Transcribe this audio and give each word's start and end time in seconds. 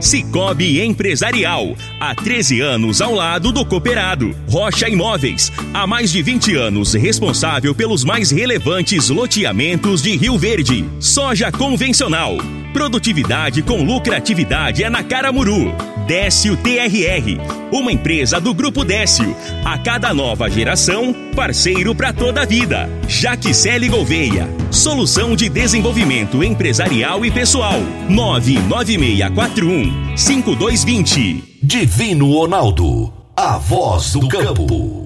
Cicobi 0.00 0.80
Empresarial, 0.82 1.74
há 1.98 2.14
13 2.14 2.60
anos 2.60 3.00
ao 3.00 3.14
lado 3.14 3.50
do 3.52 3.64
cooperado. 3.64 4.34
Rocha 4.48 4.88
Imóveis, 4.88 5.50
há 5.72 5.86
mais 5.86 6.12
de 6.12 6.22
20 6.22 6.54
anos 6.56 6.94
responsável 6.94 7.74
pelos 7.74 8.04
mais 8.04 8.30
relevantes 8.30 9.08
loteamentos 9.08 10.02
de 10.02 10.16
Rio 10.16 10.38
Verde. 10.38 10.84
Soja 11.00 11.50
convencional. 11.50 12.36
Produtividade 12.72 13.62
com 13.62 13.82
lucratividade 13.82 14.84
é 14.84 14.90
na 14.90 15.02
Caramuru. 15.02 15.74
Décio 16.06 16.56
TRR, 16.56 17.40
uma 17.72 17.90
empresa 17.90 18.40
do 18.40 18.54
Grupo 18.54 18.84
Décio. 18.84 19.36
A 19.64 19.76
cada 19.76 20.14
nova 20.14 20.48
geração, 20.48 21.12
parceiro 21.34 21.96
para 21.96 22.12
toda 22.12 22.42
a 22.42 22.44
vida. 22.44 22.88
Jaquicele 23.08 23.88
Gouveia, 23.88 24.48
solução 24.70 25.34
de 25.34 25.48
desenvolvimento 25.48 26.44
empresarial 26.44 27.26
e 27.26 27.30
pessoal. 27.32 27.80
99641 28.08 30.16
5220. 30.16 31.58
Divino 31.60 32.32
Ronaldo, 32.32 33.12
a 33.36 33.58
voz 33.58 34.12
do 34.12 34.28
campo. 34.28 35.04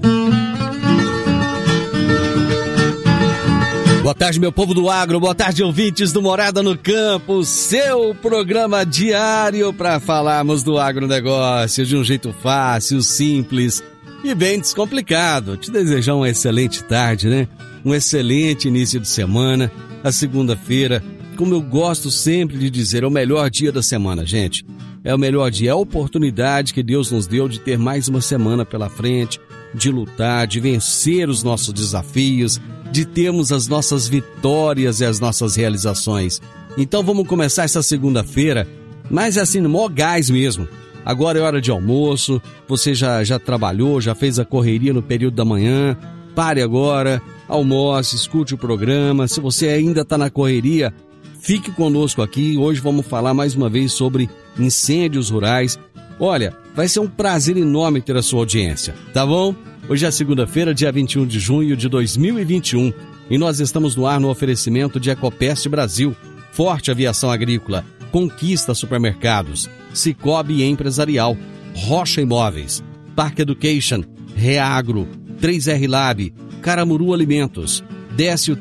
Boa 4.01 4.15
tarde, 4.15 4.39
meu 4.39 4.51
povo 4.51 4.73
do 4.73 4.89
agro, 4.89 5.19
boa 5.19 5.35
tarde, 5.35 5.61
ouvintes 5.61 6.11
do 6.11 6.23
Morada 6.23 6.63
no 6.63 6.75
Campo, 6.75 7.43
seu 7.43 8.15
programa 8.15 8.83
diário 8.83 9.71
para 9.71 9.99
falarmos 9.99 10.63
do 10.63 10.79
agronegócio 10.79 11.85
de 11.85 11.95
um 11.95 12.03
jeito 12.03 12.33
fácil, 12.33 13.03
simples 13.03 13.83
e 14.23 14.33
bem 14.33 14.59
descomplicado. 14.59 15.55
Te 15.55 15.69
desejar 15.69 16.15
uma 16.15 16.27
excelente 16.27 16.83
tarde, 16.83 17.29
né? 17.29 17.47
Um 17.85 17.93
excelente 17.93 18.67
início 18.67 18.99
de 18.99 19.07
semana. 19.07 19.71
A 20.03 20.11
segunda-feira, 20.11 21.03
como 21.37 21.53
eu 21.53 21.61
gosto 21.61 22.09
sempre 22.09 22.57
de 22.57 22.71
dizer, 22.71 23.03
é 23.03 23.07
o 23.07 23.11
melhor 23.11 23.51
dia 23.51 23.71
da 23.71 23.83
semana, 23.83 24.25
gente. 24.25 24.65
É 25.03 25.13
o 25.13 25.19
melhor 25.19 25.51
dia, 25.51 25.69
é 25.69 25.73
a 25.73 25.75
oportunidade 25.75 26.73
que 26.73 26.81
Deus 26.81 27.11
nos 27.11 27.27
deu 27.27 27.47
de 27.47 27.59
ter 27.59 27.77
mais 27.77 28.07
uma 28.07 28.19
semana 28.19 28.65
pela 28.65 28.89
frente, 28.89 29.39
de 29.73 29.91
lutar, 29.91 30.47
de 30.47 30.59
vencer 30.59 31.29
os 31.29 31.43
nossos 31.43 31.73
desafios, 31.73 32.59
de 32.91 33.05
termos 33.05 33.51
as 33.51 33.67
nossas 33.67 34.07
vitórias 34.07 34.99
e 34.99 35.05
as 35.05 35.19
nossas 35.19 35.55
realizações. 35.55 36.41
Então 36.77 37.03
vamos 37.03 37.27
começar 37.27 37.63
essa 37.63 37.81
segunda-feira, 37.81 38.67
mas 39.09 39.37
assim, 39.37 39.59
no 39.59 39.69
maior 39.69 39.89
gás 39.89 40.29
mesmo. 40.29 40.67
Agora 41.03 41.39
é 41.39 41.41
hora 41.41 41.59
de 41.59 41.71
almoço, 41.71 42.41
você 42.67 42.93
já, 42.93 43.23
já 43.23 43.39
trabalhou, 43.39 43.99
já 43.99 44.13
fez 44.13 44.37
a 44.37 44.45
correria 44.45 44.93
no 44.93 45.01
período 45.01 45.35
da 45.35 45.45
manhã. 45.45 45.97
Pare 46.35 46.61
agora, 46.61 47.21
almoce, 47.47 48.15
escute 48.15 48.53
o 48.53 48.57
programa. 48.57 49.27
Se 49.27 49.39
você 49.39 49.69
ainda 49.69 50.01
está 50.01 50.17
na 50.17 50.29
correria, 50.29 50.93
fique 51.39 51.71
conosco 51.71 52.21
aqui. 52.21 52.55
Hoje 52.57 52.79
vamos 52.79 53.05
falar 53.05 53.33
mais 53.33 53.55
uma 53.55 53.67
vez 53.67 53.93
sobre 53.93 54.29
incêndios 54.57 55.29
rurais. 55.29 55.77
Olha, 56.19 56.55
vai 56.73 56.87
ser 56.87 56.99
um 56.99 57.07
prazer 57.07 57.57
enorme 57.57 58.01
ter 58.01 58.15
a 58.15 58.21
sua 58.21 58.39
audiência, 58.39 58.95
tá 59.13 59.25
bom? 59.25 59.55
Hoje 59.89 60.05
é 60.05 60.11
segunda-feira, 60.11 60.73
dia 60.73 60.91
21 60.91 61.25
de 61.25 61.39
junho 61.39 61.75
de 61.75 61.89
2021 61.89 62.93
e 63.29 63.37
nós 63.37 63.59
estamos 63.59 63.95
no 63.95 64.05
ar 64.05 64.19
no 64.19 64.29
oferecimento 64.29 64.99
de 64.99 65.09
Ecopest 65.09 65.67
Brasil, 65.67 66.15
Forte 66.51 66.91
Aviação 66.91 67.31
Agrícola, 67.31 67.85
Conquista 68.11 68.73
Supermercados, 68.73 69.69
Cicobi 69.93 70.63
Empresarial, 70.63 71.37
Rocha 71.75 72.21
Imóveis, 72.21 72.83
Parque 73.15 73.41
Education, 73.41 74.03
Reagro, 74.35 75.07
3R 75.41 75.89
Lab, 75.89 76.33
Caramuru 76.61 77.13
Alimentos, 77.13 77.83
Décio 78.15 78.57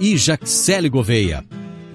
e 0.00 0.16
Jaxele 0.16 0.88
Gouveia. 0.88 1.44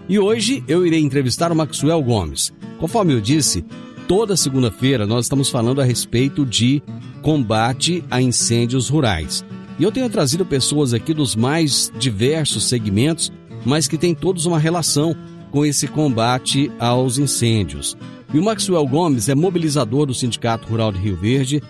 E 0.07 0.19
hoje 0.19 0.63
eu 0.67 0.85
irei 0.85 1.01
entrevistar 1.01 1.51
o 1.51 1.55
Maxwell 1.55 2.01
Gomes. 2.01 2.53
Conforme 2.77 3.13
eu 3.13 3.21
disse, 3.21 3.65
toda 4.07 4.37
segunda-feira 4.37 5.05
nós 5.05 5.25
estamos 5.25 5.49
falando 5.49 5.81
a 5.81 5.83
respeito 5.83 6.45
de 6.45 6.81
combate 7.21 8.03
a 8.09 8.21
incêndios 8.21 8.89
rurais. 8.89 9.43
E 9.77 9.83
eu 9.83 9.91
tenho 9.91 10.09
trazido 10.09 10.45
pessoas 10.45 10.93
aqui 10.93 11.13
dos 11.13 11.35
mais 11.35 11.91
diversos 11.99 12.69
segmentos, 12.69 13.31
mas 13.65 13.87
que 13.87 13.97
têm 13.97 14.15
todos 14.15 14.45
uma 14.45 14.59
relação 14.59 15.15
com 15.51 15.65
esse 15.65 15.87
combate 15.87 16.71
aos 16.79 17.17
incêndios. 17.17 17.97
E 18.33 18.39
o 18.39 18.43
Maxwell 18.43 18.87
Gomes 18.87 19.27
é 19.27 19.35
mobilizador 19.35 20.05
do 20.05 20.13
Sindicato 20.13 20.67
Rural 20.67 20.91
de 20.91 20.99
Rio 20.99 21.15
Verde 21.15 21.61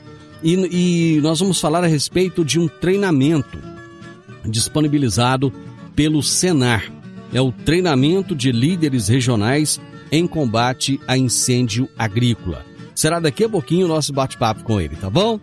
e, 0.43 1.15
e 1.17 1.21
nós 1.21 1.39
vamos 1.39 1.59
falar 1.59 1.83
a 1.83 1.87
respeito 1.87 2.43
de 2.43 2.59
um 2.59 2.67
treinamento 2.67 3.57
disponibilizado 4.43 5.51
pelo 5.95 6.21
Senar. 6.21 6.91
É 7.33 7.41
o 7.41 7.51
treinamento 7.51 8.35
de 8.35 8.51
líderes 8.51 9.07
regionais 9.07 9.79
em 10.11 10.27
combate 10.27 10.99
a 11.07 11.17
incêndio 11.17 11.89
agrícola. 11.97 12.63
Será 12.93 13.19
daqui 13.19 13.43
a 13.43 13.49
pouquinho 13.49 13.85
o 13.85 13.89
nosso 13.89 14.13
bate-papo 14.13 14.63
com 14.63 14.79
ele, 14.79 14.95
tá 14.95 15.09
bom? 15.09 15.39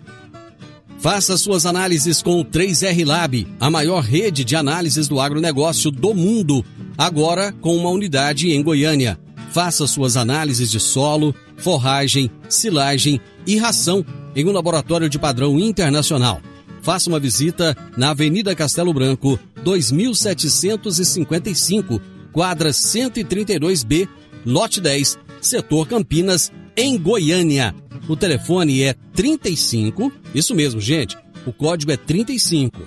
Faça 0.98 1.36
suas 1.36 1.66
análises 1.66 2.22
com 2.22 2.40
o 2.40 2.44
3R 2.44 3.04
Lab, 3.04 3.46
a 3.58 3.68
maior 3.68 4.04
rede 4.04 4.44
de 4.44 4.54
análises 4.54 5.08
do 5.08 5.20
agronegócio 5.20 5.90
do 5.90 6.14
mundo, 6.14 6.64
agora 6.96 7.52
com 7.52 7.76
uma 7.76 7.90
unidade 7.90 8.52
em 8.52 8.62
Goiânia. 8.62 9.18
Faça 9.50 9.84
suas 9.86 10.16
análises 10.16 10.70
de 10.70 10.78
solo, 10.78 11.34
forragem, 11.56 12.30
silagem 12.48 13.20
e 13.46 13.58
ração 13.58 14.04
em 14.34 14.46
um 14.46 14.52
laboratório 14.52 15.08
de 15.08 15.18
padrão 15.18 15.58
internacional. 15.58 16.40
Faça 16.82 17.10
uma 17.10 17.20
visita 17.20 17.76
na 17.96 18.10
Avenida 18.10 18.54
Castelo 18.54 18.94
Branco, 18.94 19.38
2755, 19.62 22.00
quadra 22.32 22.70
132B, 22.70 24.08
lote 24.44 24.80
10, 24.80 25.18
setor 25.40 25.88
Campinas, 25.88 26.52
em 26.76 26.98
Goiânia. 26.98 27.74
O 28.08 28.16
telefone 28.16 28.82
é 28.82 28.94
35, 29.14 30.12
isso 30.34 30.52
mesmo, 30.54 30.80
gente. 30.80 31.16
O 31.46 31.52
código 31.52 31.92
é 31.92 31.96
35 31.96 32.80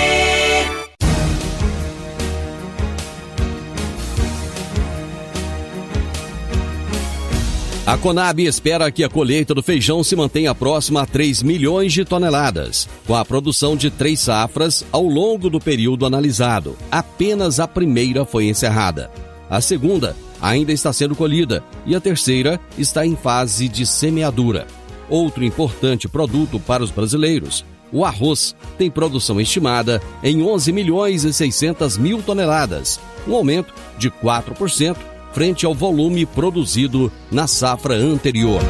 A 7.83 7.97
Conab 7.97 8.39
espera 8.45 8.91
que 8.91 9.03
a 9.03 9.09
colheita 9.09 9.55
do 9.55 9.63
feijão 9.63 10.03
se 10.03 10.15
mantenha 10.15 10.53
próxima 10.53 11.01
a 11.01 11.05
3 11.05 11.41
milhões 11.41 11.91
de 11.91 12.05
toneladas, 12.05 12.87
com 13.07 13.15
a 13.15 13.25
produção 13.25 13.75
de 13.75 13.89
três 13.89 14.19
safras 14.19 14.85
ao 14.91 15.03
longo 15.03 15.49
do 15.49 15.59
período 15.59 16.05
analisado. 16.05 16.77
Apenas 16.91 17.59
a 17.59 17.67
primeira 17.67 18.23
foi 18.23 18.45
encerrada. 18.45 19.09
A 19.49 19.59
segunda 19.59 20.15
ainda 20.39 20.71
está 20.71 20.93
sendo 20.93 21.15
colhida 21.15 21.63
e 21.83 21.95
a 21.95 21.99
terceira 21.99 22.59
está 22.77 23.03
em 23.03 23.15
fase 23.15 23.67
de 23.67 23.83
semeadura. 23.83 24.67
Outro 25.09 25.43
importante 25.43 26.07
produto 26.07 26.59
para 26.59 26.83
os 26.83 26.91
brasileiros, 26.91 27.65
o 27.91 28.05
arroz, 28.05 28.55
tem 28.77 28.91
produção 28.91 29.41
estimada 29.41 29.99
em 30.23 30.43
11 30.43 30.71
milhões 30.71 31.23
e 31.23 31.33
600 31.33 31.97
mil 31.97 32.21
toneladas, 32.21 32.99
um 33.27 33.33
aumento 33.33 33.73
de 33.97 34.11
4% 34.11 35.10
frente 35.33 35.65
ao 35.65 35.73
volume 35.73 36.25
produzido 36.25 37.11
na 37.31 37.47
safra 37.47 37.95
anterior. 37.95 38.61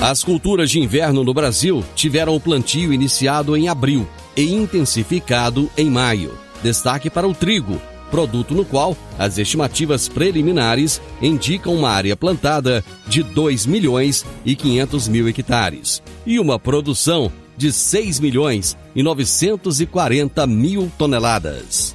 As 0.00 0.22
culturas 0.22 0.70
de 0.70 0.78
inverno 0.78 1.24
no 1.24 1.34
Brasil 1.34 1.82
tiveram 1.96 2.36
o 2.36 2.40
plantio 2.40 2.92
iniciado 2.92 3.56
em 3.56 3.68
abril 3.68 4.06
e 4.36 4.42
intensificado 4.54 5.68
em 5.76 5.90
maio. 5.90 6.38
Destaque 6.62 7.10
para 7.10 7.26
o 7.26 7.34
trigo, 7.34 7.80
produto 8.10 8.54
no 8.54 8.64
qual 8.64 8.96
as 9.18 9.36
estimativas 9.36 10.08
preliminares 10.08 11.00
indicam 11.20 11.74
uma 11.74 11.90
área 11.90 12.16
plantada 12.16 12.84
de 13.08 13.22
2 13.22 13.66
milhões 13.66 14.24
e 14.44 14.54
500 14.54 15.08
mil 15.08 15.28
hectares 15.28 16.00
e 16.24 16.38
uma 16.38 16.58
produção 16.58 17.32
de 17.56 17.72
6 17.72 18.20
milhões 18.20 18.76
e 18.94 19.02
940 19.02 20.46
mil 20.46 20.90
toneladas. 20.98 21.94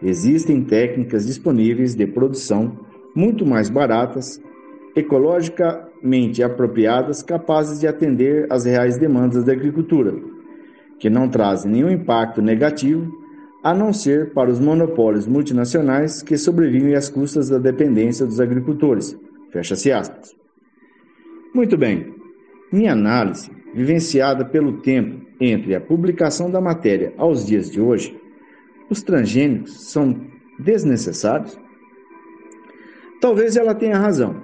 Existem 0.03 0.62
técnicas 0.62 1.27
disponíveis 1.27 1.95
de 1.95 2.06
produção 2.06 2.79
muito 3.15 3.45
mais 3.45 3.69
baratas, 3.69 4.41
ecologicamente 4.95 6.43
apropriadas, 6.43 7.23
capazes 7.23 7.81
de 7.81 7.87
atender 7.87 8.47
às 8.50 8.65
reais 8.65 8.97
demandas 8.97 9.45
da 9.45 9.53
agricultura, 9.53 10.15
que 10.99 11.11
não 11.11 11.29
trazem 11.29 11.73
nenhum 11.73 11.91
impacto 11.91 12.41
negativo, 12.41 13.12
a 13.62 13.75
não 13.75 13.93
ser 13.93 14.33
para 14.33 14.50
os 14.50 14.61
monopólios 14.61 15.27
multinacionais 15.27 16.23
que 16.23 16.37
sobrevivem 16.37 16.95
às 16.95 17.09
custas 17.09 17.49
da 17.49 17.59
dependência 17.59 18.25
dos 18.25 18.41
agricultores. 18.41 19.19
Fecha-se 19.50 19.91
aspas. 19.91 20.37
Muito 21.53 21.77
bem. 21.77 22.15
Minha 22.71 22.93
análise, 22.93 23.50
vivenciada 23.75 24.45
pelo 24.45 24.75
tempo 24.81 25.27
entre 25.41 25.75
a 25.75 25.81
publicação 25.81 26.50
da 26.50 26.61
matéria 26.61 27.12
aos 27.17 27.45
dias 27.45 27.71
de 27.71 27.81
hoje, 27.81 28.17
os 28.90 29.02
transgênicos 29.02 29.90
são 29.90 30.20
desnecessários? 30.58 31.58
Talvez 33.20 33.56
ela 33.56 33.75
tenha 33.75 33.99
razão. 33.99 34.43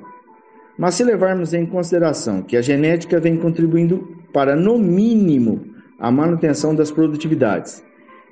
Mas 0.77 0.97
se 0.97 1.05
levarmos 1.05 1.55
em 1.55 1.65
consideração 1.65 2.43
que 2.43 2.57
a 2.57 2.63
genética 2.63 3.21
vem 3.21 3.37
contribuindo 3.37 4.17
para, 4.33 4.57
no 4.57 4.77
mínimo, 4.77 5.67
a 5.99 6.11
manutenção 6.11 6.75
das 6.75 6.91
produtividades, 6.91 7.85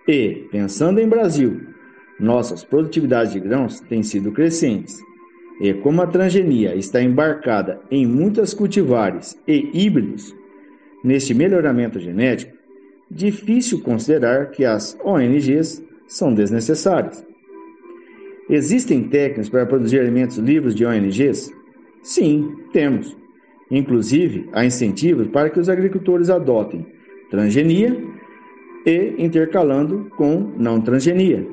e, 0.08 0.48
pensando 0.50 1.00
em 1.00 1.08
Brasil, 1.08 1.60
nossas 2.18 2.64
produtividades 2.64 3.32
de 3.32 3.40
grãos 3.40 3.78
têm 3.80 4.02
sido 4.02 4.32
crescentes, 4.32 4.98
e 5.60 5.72
como 5.74 6.02
a 6.02 6.06
transgenia 6.08 6.74
está 6.74 7.00
embarcada 7.00 7.80
em 7.88 8.04
muitas 8.04 8.52
cultivares 8.52 9.38
e 9.46 9.70
híbridos, 9.72 10.34
neste 11.04 11.32
melhoramento 11.34 12.00
genético, 12.00 12.52
difícil 13.08 13.80
considerar 13.80 14.50
que 14.50 14.64
as 14.64 14.98
ONGs 15.04 15.82
são 16.12 16.34
desnecessários. 16.34 17.24
Existem 18.50 19.04
técnicas 19.04 19.48
para 19.48 19.64
produzir 19.64 19.98
alimentos 19.98 20.36
livres 20.36 20.74
de 20.74 20.84
ONGs? 20.84 21.50
Sim, 22.02 22.54
temos. 22.72 23.16
Inclusive, 23.70 24.48
há 24.52 24.64
incentivos 24.64 25.28
para 25.28 25.48
que 25.48 25.58
os 25.58 25.70
agricultores 25.70 26.28
adotem 26.28 26.86
transgenia 27.30 27.98
e 28.84 29.14
intercalando 29.16 30.10
com 30.18 30.52
não 30.58 30.82
transgenia, 30.82 31.48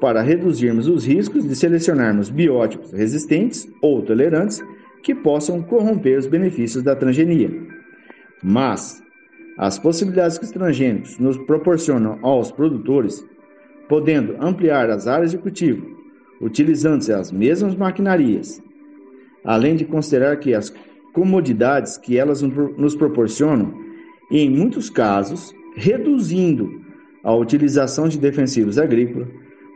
para 0.00 0.20
reduzirmos 0.20 0.88
os 0.88 1.06
riscos 1.06 1.46
de 1.46 1.54
selecionarmos 1.54 2.28
biótipos 2.28 2.92
resistentes 2.92 3.70
ou 3.80 4.02
tolerantes 4.02 4.60
que 5.00 5.14
possam 5.14 5.62
corromper 5.62 6.18
os 6.18 6.26
benefícios 6.26 6.82
da 6.82 6.96
transgenia. 6.96 7.50
Mas 8.42 9.00
as 9.56 9.78
possibilidades 9.78 10.38
que 10.38 10.44
os 10.44 10.50
transgênicos 10.50 11.16
nos 11.20 11.38
proporcionam 11.38 12.18
aos 12.22 12.50
produtores 12.50 13.24
podendo 13.92 14.36
ampliar 14.40 14.88
as 14.88 15.06
áreas 15.06 15.32
de 15.32 15.36
cultivo, 15.36 15.86
utilizando-se 16.40 17.12
as 17.12 17.30
mesmas 17.30 17.76
maquinarias, 17.76 18.62
além 19.44 19.76
de 19.76 19.84
considerar 19.84 20.34
que 20.38 20.54
as 20.54 20.72
comodidades 21.12 21.98
que 21.98 22.16
elas 22.16 22.40
nos 22.40 22.94
proporcionam, 22.94 23.74
e 24.30 24.40
em 24.40 24.48
muitos 24.48 24.88
casos, 24.88 25.54
reduzindo 25.76 26.80
a 27.22 27.34
utilização 27.34 28.08
de 28.08 28.18
defensivos 28.18 28.78
agrícolas, 28.78 29.28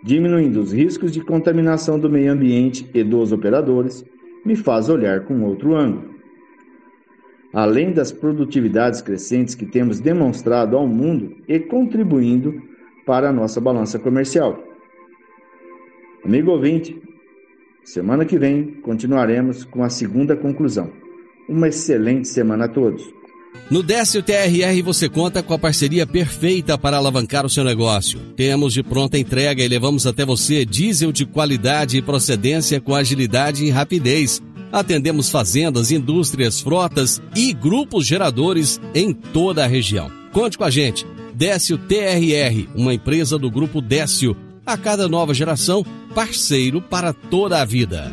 diminuindo 0.02 0.62
os 0.62 0.73
riscos 0.73 1.12
de 1.12 1.20
contaminação 1.20 1.99
do 1.99 2.08
meio 2.08 2.32
ambiente 2.32 2.88
e 2.94 3.04
dos 3.04 3.32
operadores, 3.32 4.02
me 4.46 4.56
faz 4.56 4.88
olhar 4.88 5.26
com 5.26 5.42
outro 5.42 5.75
ângulo. 5.75 6.08
Além 7.52 7.92
das 7.92 8.12
produtividades 8.12 9.02
crescentes 9.02 9.54
que 9.54 9.66
temos 9.66 10.00
demonstrado 10.00 10.75
ao 10.75 10.88
mundo 10.88 11.37
e 11.46 11.58
contribuindo 11.61 12.62
para 13.07 13.31
a 13.31 13.33
nossa 13.33 13.61
balança 13.61 13.99
comercial. 13.99 14.63
Amigo 16.25 16.51
ouvinte, 16.51 17.01
semana 17.85 18.25
que 18.25 18.37
vem 18.37 18.81
continuaremos 18.83 19.65
com 19.65 19.85
a 19.85 19.89
segunda 19.89 20.37
conclusão. 20.37 20.91
Uma 21.49 21.69
excelente 21.69 22.27
semana 22.27 22.65
a 22.65 22.69
todos. 22.69 23.09
No 23.71 23.83
Décio 23.83 24.23
TRR 24.23 24.83
você 24.85 25.09
conta 25.09 25.43
com 25.43 25.55
a 25.55 25.59
parceria 25.59 26.07
perfeita 26.07 26.77
para 26.77 26.97
alavancar 26.97 27.47
o 27.47 27.51
seu 27.51 27.63
negócio. 27.63 28.19
Temos 28.37 28.75
de 28.75 28.83
pronta 28.83 29.17
entrega 29.17 29.63
e 29.63 29.69
levamos 29.69 30.05
até 30.05 30.25
você 30.25 30.65
diesel 30.65 31.13
de 31.13 31.25
qualidade 31.25 31.97
e 31.97 32.03
procedência 32.03 32.81
com 32.81 32.95
agilidade 32.95 33.65
e 33.65 33.71
rapidez. 33.71 34.43
Atendemos 34.73 35.31
fazendas, 35.31 35.93
indústrias, 35.93 36.61
frotas 36.61 37.23
e 37.35 37.53
grupos 37.53 38.05
geradores 38.05 38.81
em 38.95 39.13
toda 39.13 39.65
a 39.65 39.67
região. 39.67 40.11
Conte 40.33 40.59
com 40.59 40.65
a 40.65 40.71
gente. 40.71 41.07
Décio 41.37 41.76
TRR, 41.76 42.66
uma 42.75 42.95
empresa 42.95 43.38
do 43.38 43.50
grupo 43.50 43.83
Décio, 43.83 44.35
a 44.64 44.75
cada 44.75 45.07
nova 45.07 45.35
geração, 45.35 45.85
parceiro 46.14 46.81
para 46.81 47.12
toda 47.12 47.61
a 47.61 47.64
vida. 47.66 48.11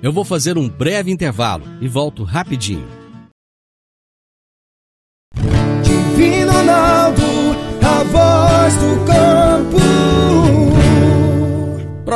Eu 0.00 0.12
vou 0.12 0.24
fazer 0.24 0.56
um 0.56 0.68
breve 0.68 1.10
intervalo 1.10 1.64
e 1.80 1.88
volto 1.88 2.22
rapidinho. 2.22 2.86
Divino 5.82 6.52
Ronaldo 6.52 7.22
a 7.82 8.04
voz 8.04 8.74
do 8.76 9.04
campo. 9.04 10.45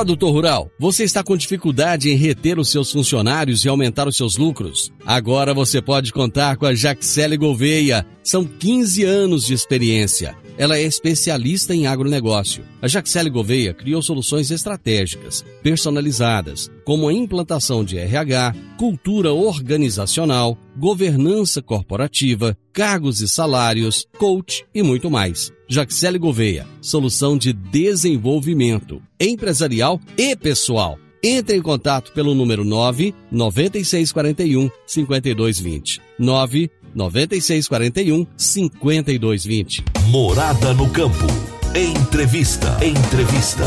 Produtor 0.00 0.32
Rural, 0.32 0.70
você 0.78 1.04
está 1.04 1.22
com 1.22 1.36
dificuldade 1.36 2.08
em 2.08 2.16
reter 2.16 2.58
os 2.58 2.70
seus 2.70 2.90
funcionários 2.90 3.66
e 3.66 3.68
aumentar 3.68 4.08
os 4.08 4.16
seus 4.16 4.38
lucros? 4.38 4.90
Agora 5.04 5.52
você 5.52 5.82
pode 5.82 6.10
contar 6.10 6.56
com 6.56 6.64
a 6.64 6.74
Jaxele 6.74 7.36
Gouveia. 7.36 8.06
São 8.24 8.42
15 8.46 9.04
anos 9.04 9.44
de 9.44 9.52
experiência. 9.52 10.34
Ela 10.56 10.78
é 10.78 10.82
especialista 10.82 11.74
em 11.74 11.86
agronegócio. 11.86 12.64
A 12.80 12.88
Jaxele 12.88 13.28
Gouveia 13.28 13.74
criou 13.74 14.00
soluções 14.00 14.50
estratégicas, 14.50 15.44
personalizadas, 15.62 16.70
como 16.82 17.06
a 17.06 17.12
implantação 17.12 17.84
de 17.84 17.98
RH, 17.98 18.54
cultura 18.78 19.34
organizacional, 19.34 20.56
governança 20.78 21.60
corporativa, 21.60 22.56
cargos 22.72 23.20
e 23.20 23.28
salários, 23.28 24.06
coach 24.16 24.64
e 24.74 24.82
muito 24.82 25.10
mais. 25.10 25.52
Jaxele 25.72 26.18
Gouveia, 26.18 26.66
solução 26.82 27.38
de 27.38 27.52
desenvolvimento 27.52 29.00
empresarial 29.20 30.00
e 30.18 30.34
pessoal. 30.34 30.98
Entre 31.22 31.56
em 31.56 31.62
contato 31.62 32.10
pelo 32.10 32.34
número 32.34 32.64
9 32.64 33.14
9641 33.30 34.68
5220. 34.84 36.02
9 36.18 36.70
9641 36.92 38.26
5220. 38.36 39.84
Morada 40.08 40.74
no 40.74 40.90
campo. 40.90 41.26
Entrevista. 41.72 42.84
Entrevista. 42.84 43.62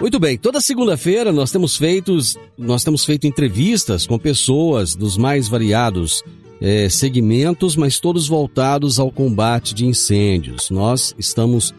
Muito 0.00 0.18
bem, 0.18 0.36
toda 0.36 0.60
segunda-feira 0.60 1.30
nós 1.30 1.52
temos 1.52 1.76
feito 1.76 2.16
nós 2.58 2.82
temos 2.82 3.04
feito 3.04 3.24
entrevistas 3.24 4.04
com 4.04 4.18
pessoas 4.18 4.96
dos 4.96 5.16
mais 5.16 5.46
variados 5.46 6.24
é, 6.60 6.88
segmentos, 6.88 7.74
mas 7.74 7.98
todos 7.98 8.28
voltados 8.28 8.98
ao 8.98 9.10
combate 9.10 9.74
de 9.74 9.86
incêndios. 9.86 10.70
Nós 10.70 11.14
estamos 11.18 11.74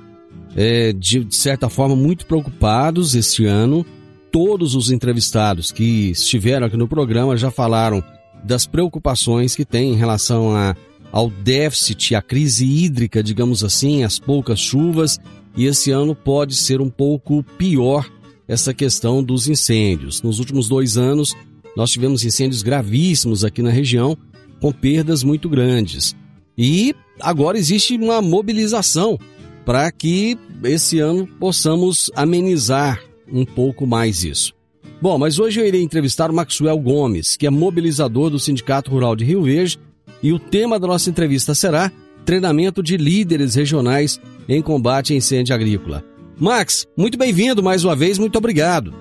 é, 0.56 0.92
de, 0.94 1.24
de 1.24 1.36
certa 1.36 1.70
forma 1.70 1.96
muito 1.96 2.26
preocupados 2.26 3.16
este 3.16 3.46
ano. 3.46 3.86
Todos 4.32 4.76
os 4.76 4.92
entrevistados 4.92 5.72
que 5.72 6.12
estiveram 6.12 6.68
aqui 6.68 6.78
no 6.78 6.88
programa 6.88 7.38
já 7.38 7.52
falaram 7.52 8.04
das 8.44 8.66
preocupações 8.66 9.56
que 9.56 9.66
tem 9.66 9.94
em 9.94 9.98
relação 9.98 10.56
a, 10.56 10.76
ao 11.12 11.30
déficit, 11.30 12.16
à 12.16 12.22
crise 12.22 12.66
hídrica, 12.66 13.22
digamos 13.22 13.64
assim, 13.64 14.04
as 14.04 14.18
poucas 14.18 14.60
chuvas, 14.60 15.20
e 15.56 15.66
esse 15.66 15.92
ano 15.92 16.16
pode 16.16 16.56
ser 16.56 16.82
um 16.82 16.90
pouco 16.90 17.44
pior 17.58 18.10
essa 18.48 18.74
questão 18.74 19.22
dos 19.22 19.48
incêndios. 19.48 20.22
Nos 20.22 20.40
últimos 20.40 20.68
dois 20.68 20.98
anos, 20.98 21.36
nós 21.76 21.92
tivemos 21.92 22.24
incêndios 22.24 22.64
gravíssimos 22.64 23.44
aqui 23.44 23.62
na 23.62 23.70
região, 23.70 24.18
com 24.62 24.72
perdas 24.72 25.24
muito 25.24 25.50
grandes. 25.50 26.16
E 26.58 26.96
agora 27.20 27.58
existe 27.58 27.98
uma 27.98 28.22
mobilização 28.22 29.18
para 29.66 29.92
que 29.92 30.38
esse 30.64 31.00
ano 31.00 31.28
possamos 31.40 32.12
amenizar 32.16 33.02
um 33.32 33.44
pouco 33.44 33.88
mais 33.88 34.24
isso. 34.24 34.54
Bom, 35.02 35.18
mas 35.18 35.40
hoje 35.40 35.60
eu 35.60 35.66
irei 35.66 35.82
entrevistar 35.82 36.30
o 36.30 36.34
Maxwell 36.34 36.78
Gomes, 36.78 37.36
que 37.36 37.48
é 37.48 37.50
mobilizador 37.50 38.30
do 38.30 38.40
Sindicato 38.40 38.92
Rural 38.92 39.16
de 39.16 39.26
Rio 39.26 39.42
Verde, 39.42 39.80
e 40.22 40.32
o 40.32 40.38
tema 40.38 40.80
da 40.80 40.86
nossa 40.86 41.10
entrevista 41.10 41.56
será 41.56 41.92
treinamento 42.24 42.84
de 42.84 42.98
líderes 42.98 43.56
regionais 43.56 44.20
em 44.48 44.62
combate 44.62 45.14
a 45.14 45.16
incêndio 45.16 45.56
agrícola. 45.56 46.04
Max, 46.38 46.86
muito 46.96 47.18
bem-vindo 47.18 47.64
mais 47.64 47.84
uma 47.84 47.96
vez, 47.96 48.20
muito 48.20 48.38
obrigado. 48.38 48.94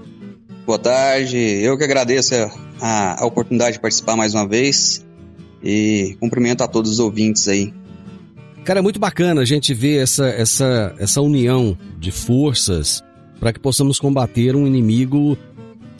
Boa 0.66 0.78
tarde, 0.78 1.36
eu 1.36 1.76
que 1.76 1.84
agradeço 1.84 2.34
a, 2.80 3.22
a 3.22 3.26
oportunidade 3.26 3.74
de 3.74 3.80
participar 3.80 4.16
mais 4.16 4.34
uma 4.34 4.46
vez 4.46 5.04
e 5.62 6.16
cumprimento 6.20 6.62
a 6.62 6.68
todos 6.68 6.92
os 6.92 6.98
ouvintes 6.98 7.46
aí. 7.48 7.72
Cara, 8.64 8.80
é 8.80 8.82
muito 8.82 9.00
bacana 9.00 9.40
a 9.40 9.44
gente 9.44 9.72
ver 9.72 10.02
essa, 10.02 10.28
essa, 10.28 10.94
essa 10.98 11.20
união 11.20 11.76
de 11.98 12.10
forças 12.10 13.02
para 13.38 13.52
que 13.52 13.58
possamos 13.58 13.98
combater 13.98 14.54
um 14.54 14.66
inimigo 14.66 15.36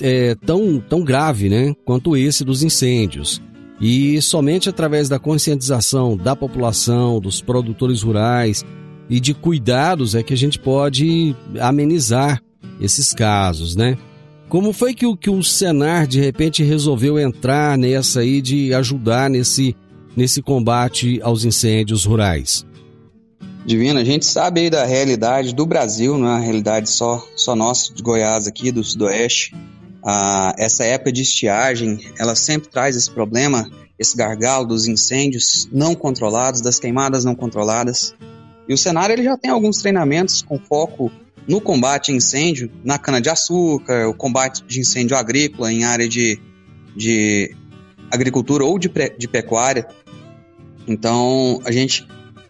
é, 0.00 0.34
tão, 0.34 0.78
tão 0.78 1.02
grave 1.02 1.48
né, 1.48 1.74
quanto 1.84 2.16
esse 2.16 2.44
dos 2.44 2.62
incêndios. 2.62 3.40
E 3.80 4.20
somente 4.20 4.68
através 4.68 5.08
da 5.08 5.18
conscientização 5.18 6.16
da 6.16 6.36
população, 6.36 7.18
dos 7.18 7.40
produtores 7.40 8.02
rurais 8.02 8.64
e 9.08 9.18
de 9.18 9.32
cuidados 9.32 10.14
é 10.14 10.22
que 10.22 10.34
a 10.34 10.36
gente 10.36 10.58
pode 10.58 11.34
amenizar 11.58 12.42
esses 12.78 13.14
casos, 13.14 13.74
né? 13.74 13.96
Como 14.50 14.72
foi 14.72 14.92
que 14.92 15.06
o, 15.06 15.16
que 15.16 15.30
o 15.30 15.44
Senar 15.44 16.08
de 16.08 16.20
repente 16.20 16.64
resolveu 16.64 17.20
entrar 17.20 17.78
nessa 17.78 18.18
aí 18.18 18.42
de 18.42 18.74
ajudar 18.74 19.30
nesse, 19.30 19.76
nesse 20.16 20.42
combate 20.42 21.20
aos 21.22 21.44
incêndios 21.44 22.04
rurais? 22.04 22.66
Divina, 23.64 24.00
a 24.00 24.04
gente 24.04 24.26
sabe 24.26 24.62
aí 24.62 24.68
da 24.68 24.84
realidade 24.84 25.54
do 25.54 25.64
Brasil, 25.64 26.18
não 26.18 26.26
é 26.26 26.30
uma 26.32 26.40
realidade 26.40 26.90
só, 26.90 27.24
só 27.36 27.54
nossa, 27.54 27.94
de 27.94 28.02
Goiás 28.02 28.48
aqui, 28.48 28.72
do 28.72 28.82
Sudoeste. 28.82 29.54
Ah, 30.04 30.52
essa 30.58 30.82
época 30.82 31.12
de 31.12 31.22
estiagem, 31.22 32.00
ela 32.18 32.34
sempre 32.34 32.68
traz 32.68 32.96
esse 32.96 33.08
problema, 33.08 33.70
esse 33.96 34.16
gargalo 34.16 34.66
dos 34.66 34.88
incêndios 34.88 35.68
não 35.70 35.94
controlados, 35.94 36.60
das 36.60 36.80
queimadas 36.80 37.24
não 37.24 37.36
controladas. 37.36 38.16
E 38.68 38.74
o 38.74 38.78
cenário 38.78 39.12
ele 39.12 39.22
já 39.22 39.36
tem 39.36 39.52
alguns 39.52 39.76
treinamentos 39.76 40.42
com 40.42 40.58
foco 40.58 41.08
no 41.46 41.60
combate 41.60 42.12
a 42.12 42.14
incêndio 42.14 42.70
na 42.84 42.98
cana-de-açúcar, 42.98 44.08
o 44.08 44.14
combate 44.14 44.62
de 44.64 44.80
incêndio 44.80 45.16
agrícola 45.16 45.72
em 45.72 45.84
área 45.84 46.08
de, 46.08 46.38
de 46.94 47.54
agricultura 48.10 48.64
ou 48.64 48.78
de, 48.78 48.90
de 49.18 49.28
pecuária. 49.28 49.86
Então, 50.86 51.60
a 51.64 51.72
gente 51.72 52.06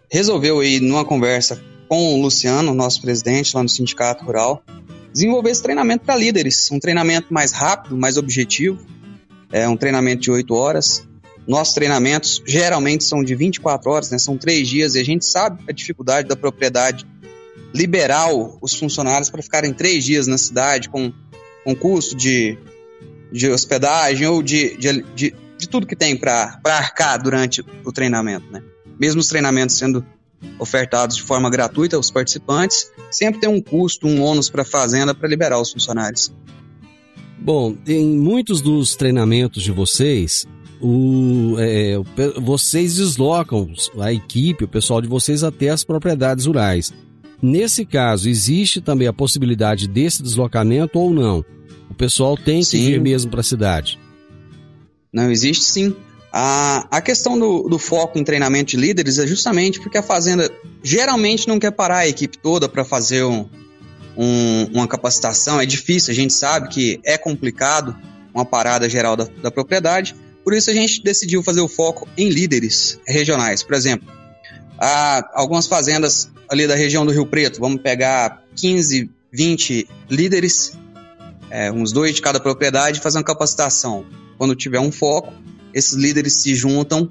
resolveu 0.09 0.59
aí, 0.59 0.79
numa 0.79 1.05
conversa 1.05 1.61
com 1.87 2.15
o 2.15 2.21
Luciano, 2.21 2.73
nosso 2.73 3.01
presidente 3.01 3.55
lá 3.55 3.63
no 3.63 3.69
Sindicato 3.69 4.23
Rural, 4.23 4.63
desenvolver 5.11 5.51
esse 5.51 5.61
treinamento 5.61 6.05
para 6.05 6.15
líderes, 6.15 6.69
um 6.71 6.79
treinamento 6.79 7.33
mais 7.33 7.51
rápido, 7.51 7.97
mais 7.97 8.17
objetivo, 8.17 8.79
é 9.51 9.67
um 9.67 9.75
treinamento 9.75 10.21
de 10.21 10.31
8 10.31 10.53
horas. 10.53 11.07
Nossos 11.47 11.73
treinamentos 11.73 12.41
geralmente 12.45 13.03
são 13.03 13.23
de 13.23 13.35
24 13.35 13.91
horas, 13.91 14.11
né? 14.11 14.17
são 14.17 14.37
três 14.37 14.67
dias, 14.67 14.95
e 14.95 14.99
a 14.99 15.03
gente 15.03 15.25
sabe 15.25 15.63
a 15.67 15.71
dificuldade 15.71 16.27
da 16.27 16.35
propriedade 16.35 17.05
liberar 17.73 18.27
os 18.61 18.73
funcionários 18.75 19.29
para 19.29 19.41
ficarem 19.41 19.73
três 19.73 20.03
dias 20.03 20.27
na 20.27 20.37
cidade 20.37 20.89
com, 20.89 21.11
com 21.63 21.75
custo 21.75 22.15
de, 22.15 22.57
de 23.31 23.49
hospedagem 23.49 24.27
ou 24.27 24.43
de, 24.43 24.75
de, 24.77 25.01
de, 25.15 25.35
de 25.57 25.69
tudo 25.69 25.87
que 25.87 25.95
tem 25.95 26.17
para 26.17 26.59
arcar 26.65 27.21
durante 27.21 27.63
o 27.85 27.91
treinamento. 27.91 28.51
Né? 28.51 28.61
Mesmo 28.99 29.21
os 29.21 29.27
treinamentos 29.27 29.77
sendo 29.77 30.05
ofertados 30.59 31.15
de 31.15 31.21
forma 31.21 31.49
gratuita 31.49 31.95
aos 31.95 32.09
participantes, 32.09 32.91
sempre 33.09 33.39
tem 33.39 33.49
um 33.49 33.61
custo, 33.61 34.07
um 34.07 34.21
ônus 34.21 34.49
para 34.49 34.63
a 34.63 34.65
fazenda 34.65 35.13
para 35.13 35.29
liberar 35.29 35.59
os 35.59 35.71
funcionários. 35.71 36.31
Bom, 37.39 37.75
em 37.87 38.17
muitos 38.17 38.61
dos 38.61 38.95
treinamentos 38.95 39.63
de 39.63 39.71
vocês, 39.71 40.45
o, 40.79 41.55
é, 41.59 41.95
vocês 42.39 42.95
deslocam 42.95 43.71
a 43.99 44.11
equipe, 44.11 44.63
o 44.63 44.67
pessoal 44.67 45.01
de 45.01 45.07
vocês 45.07 45.43
até 45.43 45.69
as 45.69 45.83
propriedades 45.83 46.45
rurais. 46.45 46.91
Nesse 47.41 47.85
caso, 47.85 48.29
existe 48.29 48.81
também 48.81 49.07
a 49.07 49.13
possibilidade 49.13 49.87
desse 49.87 50.21
deslocamento 50.21 50.99
ou 50.99 51.09
não? 51.11 51.43
O 51.89 51.93
pessoal 51.93 52.37
tem 52.37 52.63
sim. 52.63 52.77
que 52.77 52.85
vir 52.85 53.01
mesmo 53.01 53.31
para 53.31 53.41
a 53.41 53.43
cidade? 53.43 53.99
Não, 55.11 55.31
existe 55.31 55.65
sim. 55.65 55.95
A, 56.31 56.87
a 56.89 57.01
questão 57.01 57.37
do, 57.37 57.67
do, 57.67 57.77
foco 57.77 58.17
em 58.17 58.23
treinamento 58.23 58.71
de 58.71 58.77
líderes 58.77 59.17
é 59.17 59.27
justamente 59.27 59.81
porque 59.81 59.97
a 59.97 60.03
Fazenda 60.03 60.49
geralmente 60.81 61.47
não 61.47 61.59
quer 61.59 61.71
parar 61.71 61.97
a 61.97 62.07
equipe 62.07 62.37
toda 62.37 62.69
para 62.69 62.85
fazer 62.85 63.25
um, 63.25 63.49
um, 64.15 64.65
uma 64.73 64.87
capacitação. 64.87 65.59
É 65.59 65.65
difícil, 65.65 66.11
a 66.11 66.15
gente 66.15 66.31
sabe 66.31 66.69
que 66.69 67.01
é 67.03 67.17
complicado 67.17 67.97
uma 68.33 68.45
parada 68.45 68.87
geral 68.87 69.17
da, 69.17 69.27
da 69.41 69.51
propriedade. 69.51 70.15
Por 70.43 70.53
isso 70.53 70.69
a 70.69 70.73
gente 70.73 71.03
decidiu 71.03 71.43
fazer 71.43 71.59
o 71.59 71.67
foco 71.67 72.07
em 72.17 72.29
líderes 72.29 72.97
regionais. 73.05 73.61
Por 73.61 73.75
exemplo, 73.75 74.07
há 74.81 75.29
algumas 75.33 75.67
fazendas 75.67 76.31
ali 76.49 76.65
da 76.67 76.75
região 76.75 77.05
do 77.05 77.11
Rio 77.11 77.25
Preto, 77.27 77.59
vamos 77.59 77.81
pegar 77.81 78.43
15, 78.55 79.11
20 79.31 79.87
líderes, 80.09 80.75
é, 81.51 81.71
uns 81.71 81.91
dois 81.91 82.15
de 82.15 82.21
cada 82.21 82.39
propriedade, 82.39 82.99
fazer 82.99 83.19
uma 83.19 83.23
capacitação. 83.23 84.05
Quando 84.37 84.55
tiver 84.55 84.79
um 84.79 84.91
foco, 84.91 85.31
esses 85.71 85.93
líderes 85.93 86.33
se 86.41 86.55
juntam 86.55 87.09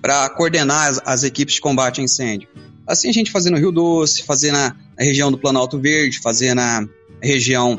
para 0.00 0.30
coordenar 0.30 0.88
as, 0.88 1.00
as, 1.04 1.22
equipes 1.22 1.56
de 1.56 1.60
combate 1.60 2.00
a 2.00 2.04
incêndio. 2.04 2.48
Assim 2.86 3.10
a 3.10 3.12
gente 3.12 3.30
fazer 3.30 3.50
no 3.50 3.58
Rio 3.58 3.70
Doce, 3.70 4.22
fazer 4.22 4.50
na, 4.50 4.74
na 4.98 5.04
região 5.04 5.30
do 5.30 5.38
Planalto 5.38 5.78
Verde, 5.78 6.18
fazer 6.20 6.54
na 6.54 6.88
região 7.22 7.78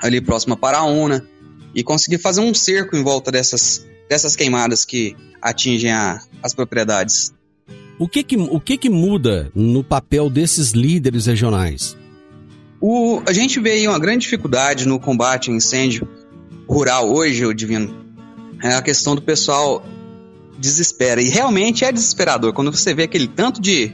ali 0.00 0.20
próxima 0.20 0.54
a 0.54 0.58
Paraúna 0.58 1.26
e 1.74 1.82
conseguir 1.82 2.18
fazer 2.18 2.40
um 2.40 2.54
cerco 2.54 2.96
em 2.96 3.02
volta 3.02 3.32
dessas, 3.32 3.84
dessas 4.08 4.36
queimadas 4.36 4.84
que 4.84 5.16
atingem 5.42 5.90
a, 5.90 6.22
as 6.42 6.54
propriedades. 6.54 7.32
O 7.98 8.06
que 8.06 8.22
que, 8.22 8.36
o 8.36 8.60
que 8.60 8.78
que 8.78 8.88
muda 8.88 9.50
no 9.54 9.82
papel 9.82 10.30
desses 10.30 10.70
líderes 10.70 11.26
regionais? 11.26 11.96
O, 12.80 13.20
a 13.26 13.32
gente 13.32 13.58
vê 13.58 13.72
aí 13.72 13.88
uma 13.88 13.98
grande 13.98 14.20
dificuldade 14.20 14.86
no 14.86 15.00
combate 15.00 15.50
a 15.50 15.54
incêndio 15.54 16.06
rural 16.68 17.12
hoje, 17.12 17.44
o 17.44 17.52
Divino, 17.52 17.92
é 18.62 18.74
a 18.74 18.82
questão 18.82 19.16
do 19.16 19.22
pessoal 19.22 19.84
desespera. 20.58 21.20
E 21.20 21.28
realmente 21.28 21.84
é 21.84 21.90
desesperador 21.90 22.52
quando 22.52 22.70
você 22.70 22.94
vê 22.94 23.04
aquele 23.04 23.26
tanto 23.26 23.60
de, 23.60 23.92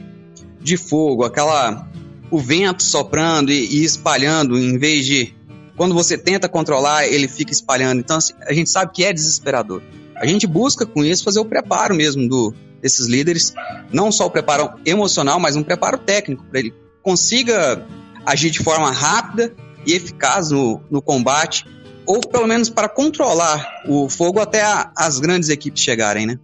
de 0.61 0.77
fogo, 0.77 1.23
aquela 1.23 1.89
o 2.29 2.39
vento 2.39 2.83
soprando 2.83 3.51
e, 3.51 3.77
e, 3.77 3.83
espalhando, 3.83 4.57
em 4.57 4.77
vez 4.77 5.05
de 5.05 5.33
quando 5.75 5.93
você 5.93 6.17
tenta 6.17 6.47
controlar, 6.47 7.07
ele 7.07 7.27
fica 7.27 7.51
espalhando. 7.51 7.99
Então 7.99 8.17
assim, 8.17 8.33
a 8.41 8.53
gente 8.53 8.69
sabe 8.69 8.91
que 8.93 9.03
é 9.03 9.11
desesperador. 9.11 9.81
A 10.15 10.27
gente 10.27 10.45
busca 10.45 10.85
com 10.85 11.03
isso 11.03 11.23
fazer 11.23 11.39
o 11.39 11.45
preparo 11.45 11.95
mesmo 11.95 12.27
do, 12.27 12.53
desses 12.85 13.07
líderes, 13.07 13.53
não 13.91 14.11
só 14.11 14.27
o 14.27 14.29
preparo 14.29 14.69
emocional, 14.85 15.39
mas 15.39 15.55
um 15.55 15.63
preparo 15.63 15.97
técnico 15.97 16.45
para 16.45 16.59
ele 16.59 16.71
consiga 17.01 17.83
agir 18.23 18.51
de 18.51 18.59
forma 18.59 18.91
rápida 18.91 19.51
e 19.87 19.93
eficaz 19.93 20.51
no, 20.51 20.79
no 20.91 21.01
combate, 21.01 21.65
ou 22.05 22.19
pelo 22.19 22.45
menos 22.45 22.69
para 22.69 22.87
controlar 22.87 23.81
o 23.87 24.07
fogo 24.07 24.39
até 24.39 24.61
a, 24.61 24.91
as 24.95 25.19
grandes 25.19 25.49
equipes 25.49 25.81
chegarem, 25.81 26.27
né? 26.27 26.37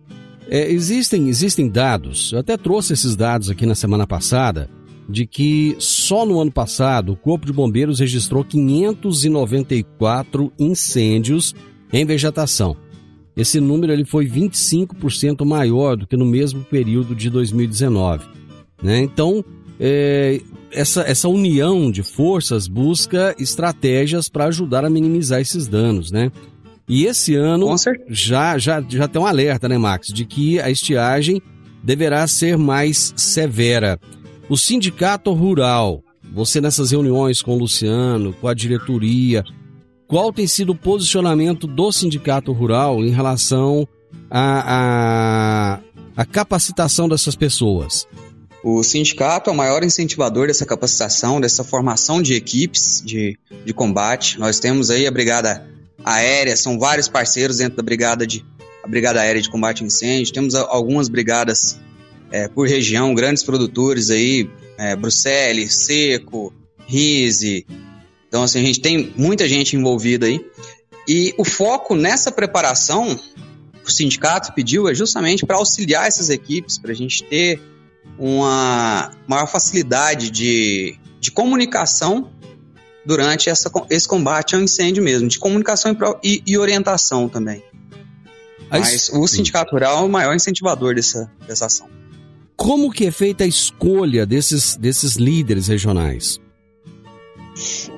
É, 0.49 0.71
existem, 0.71 1.29
existem 1.29 1.69
dados, 1.69 2.33
eu 2.33 2.39
até 2.39 2.57
trouxe 2.57 2.93
esses 2.93 3.15
dados 3.15 3.51
aqui 3.51 3.67
na 3.67 3.75
semana 3.75 4.07
passada, 4.07 4.67
de 5.07 5.27
que 5.27 5.75
só 5.77 6.25
no 6.25 6.41
ano 6.41 6.51
passado 6.51 7.11
o 7.11 7.15
Corpo 7.15 7.45
de 7.45 7.53
Bombeiros 7.53 7.99
registrou 7.99 8.43
594 8.43 10.51
incêndios 10.57 11.53
em 11.93 12.03
vegetação. 12.03 12.75
Esse 13.35 13.59
número 13.59 13.93
ele 13.93 14.05
foi 14.05 14.25
25% 14.25 15.45
maior 15.45 15.95
do 15.95 16.05
que 16.05 16.17
no 16.17 16.25
mesmo 16.25 16.63
período 16.63 17.15
de 17.15 17.29
2019. 17.29 18.25
Né? 18.83 18.99
Então, 18.99 19.43
é, 19.79 20.41
essa, 20.71 21.01
essa 21.01 21.29
união 21.29 21.91
de 21.91 22.03
forças 22.03 22.67
busca 22.67 23.35
estratégias 23.39 24.27
para 24.27 24.45
ajudar 24.45 24.83
a 24.85 24.89
minimizar 24.89 25.39
esses 25.39 25.67
danos. 25.67 26.11
Né? 26.11 26.31
E 26.87 27.05
esse 27.05 27.35
ano 27.35 27.73
já, 28.09 28.57
já, 28.57 28.83
já 28.87 29.07
tem 29.07 29.21
um 29.21 29.25
alerta, 29.25 29.69
né, 29.69 29.77
Max, 29.77 30.07
de 30.07 30.25
que 30.25 30.59
a 30.59 30.69
estiagem 30.69 31.41
deverá 31.81 32.27
ser 32.27 32.57
mais 32.57 33.13
severa. 33.15 33.99
O 34.49 34.57
sindicato 34.57 35.31
rural, 35.31 36.03
você 36.33 36.59
nessas 36.59 36.91
reuniões 36.91 37.41
com 37.41 37.55
o 37.55 37.57
Luciano, 37.57 38.33
com 38.33 38.47
a 38.47 38.53
diretoria, 38.53 39.43
qual 40.11 40.33
tem 40.33 40.45
sido 40.45 40.73
o 40.73 40.75
posicionamento 40.75 41.65
do 41.65 41.89
sindicato 41.89 42.51
rural 42.51 43.01
em 43.01 43.11
relação 43.11 43.87
à, 44.29 45.79
capacitação 46.33 47.07
dessas 47.07 47.33
pessoas? 47.33 48.05
O 48.61 48.83
sindicato 48.83 49.49
é 49.49 49.53
o 49.53 49.55
maior 49.55 49.85
incentivador 49.85 50.47
dessa 50.47 50.65
capacitação, 50.65 51.39
dessa 51.39 51.63
formação 51.63 52.21
de 52.21 52.33
equipes 52.33 53.01
de, 53.05 53.39
de 53.63 53.73
combate. 53.73 54.37
Nós 54.37 54.59
temos 54.59 54.91
aí 54.91 55.07
a 55.07 55.11
Brigada 55.11 55.65
Aérea, 56.03 56.57
são 56.57 56.77
vários 56.77 57.07
parceiros 57.07 57.59
dentro 57.59 57.77
da 57.77 57.83
Brigada, 57.83 58.27
de, 58.27 58.45
a 58.83 58.89
brigada 58.89 59.21
Aérea 59.21 59.41
de 59.41 59.49
Combate 59.49 59.81
a 59.81 59.87
Incêndio. 59.87 60.33
Temos 60.33 60.55
algumas 60.55 61.07
brigadas 61.07 61.79
é, 62.29 62.49
por 62.49 62.67
região, 62.67 63.15
grandes 63.15 63.43
produtores 63.43 64.09
aí, 64.09 64.49
é, 64.77 64.93
Bruxelas, 64.93 65.73
Seco, 65.73 66.53
Rise, 66.85 67.65
então, 68.31 68.43
assim, 68.43 68.59
a 68.59 68.63
gente 68.63 68.79
tem 68.79 69.13
muita 69.17 69.45
gente 69.45 69.75
envolvida 69.75 70.25
aí. 70.25 70.39
E 71.05 71.35
o 71.37 71.43
foco 71.43 71.95
nessa 71.95 72.31
preparação, 72.31 73.19
o 73.85 73.91
sindicato 73.91 74.53
pediu, 74.53 74.87
é 74.87 74.95
justamente 74.95 75.45
para 75.45 75.57
auxiliar 75.57 76.07
essas 76.07 76.29
equipes, 76.29 76.77
para 76.77 76.93
a 76.93 76.95
gente 76.95 77.25
ter 77.25 77.61
uma 78.17 79.11
maior 79.27 79.47
facilidade 79.47 80.29
de, 80.31 80.97
de 81.19 81.29
comunicação 81.29 82.31
durante 83.05 83.49
essa, 83.49 83.69
esse 83.89 84.07
combate 84.07 84.55
ao 84.55 84.61
incêndio 84.61 85.03
mesmo, 85.03 85.27
de 85.27 85.37
comunicação 85.37 85.93
e, 86.23 86.41
e 86.47 86.57
orientação 86.57 87.27
também. 87.27 87.61
Mas 88.69 89.09
o 89.09 89.27
sindicato 89.27 89.73
rural 89.73 90.03
é 90.03 90.05
o 90.05 90.09
maior 90.09 90.33
incentivador 90.33 90.95
dessa, 90.95 91.29
dessa 91.45 91.65
ação. 91.65 91.89
Como 92.55 92.89
que 92.91 93.05
é 93.05 93.11
feita 93.11 93.43
a 93.43 93.47
escolha 93.47 94.25
desses, 94.25 94.77
desses 94.77 95.15
líderes 95.15 95.67
regionais? 95.67 96.39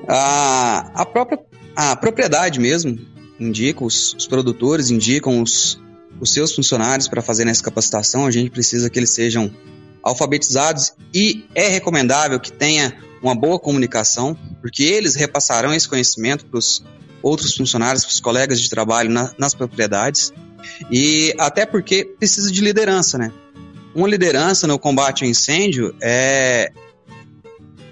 A, 0.08 1.02
a 1.02 1.06
própria 1.06 1.38
a 1.76 1.96
propriedade 1.96 2.60
mesmo 2.60 2.98
indica, 3.38 3.84
os, 3.84 4.14
os 4.14 4.26
produtores 4.26 4.90
indicam 4.90 5.42
os, 5.42 5.80
os 6.20 6.32
seus 6.32 6.54
funcionários 6.54 7.08
para 7.08 7.20
fazerem 7.20 7.50
essa 7.50 7.62
capacitação. 7.62 8.26
A 8.26 8.30
gente 8.30 8.50
precisa 8.50 8.88
que 8.88 8.98
eles 8.98 9.10
sejam 9.10 9.50
alfabetizados 10.02 10.92
e 11.12 11.44
é 11.54 11.66
recomendável 11.66 12.38
que 12.38 12.52
tenha 12.52 12.96
uma 13.22 13.34
boa 13.34 13.58
comunicação, 13.58 14.36
porque 14.60 14.82
eles 14.82 15.14
repassarão 15.14 15.74
esse 15.74 15.88
conhecimento 15.88 16.44
para 16.46 16.58
os 16.58 16.84
outros 17.22 17.56
funcionários, 17.56 18.04
para 18.04 18.12
os 18.12 18.20
colegas 18.20 18.60
de 18.60 18.68
trabalho 18.68 19.10
na, 19.10 19.32
nas 19.38 19.54
propriedades. 19.54 20.32
E 20.90 21.34
até 21.38 21.66
porque 21.66 22.04
precisa 22.04 22.52
de 22.52 22.60
liderança, 22.60 23.18
né? 23.18 23.32
Uma 23.94 24.08
liderança 24.08 24.66
no 24.66 24.78
combate 24.78 25.24
ao 25.24 25.30
incêndio 25.30 25.94
é, 26.02 26.70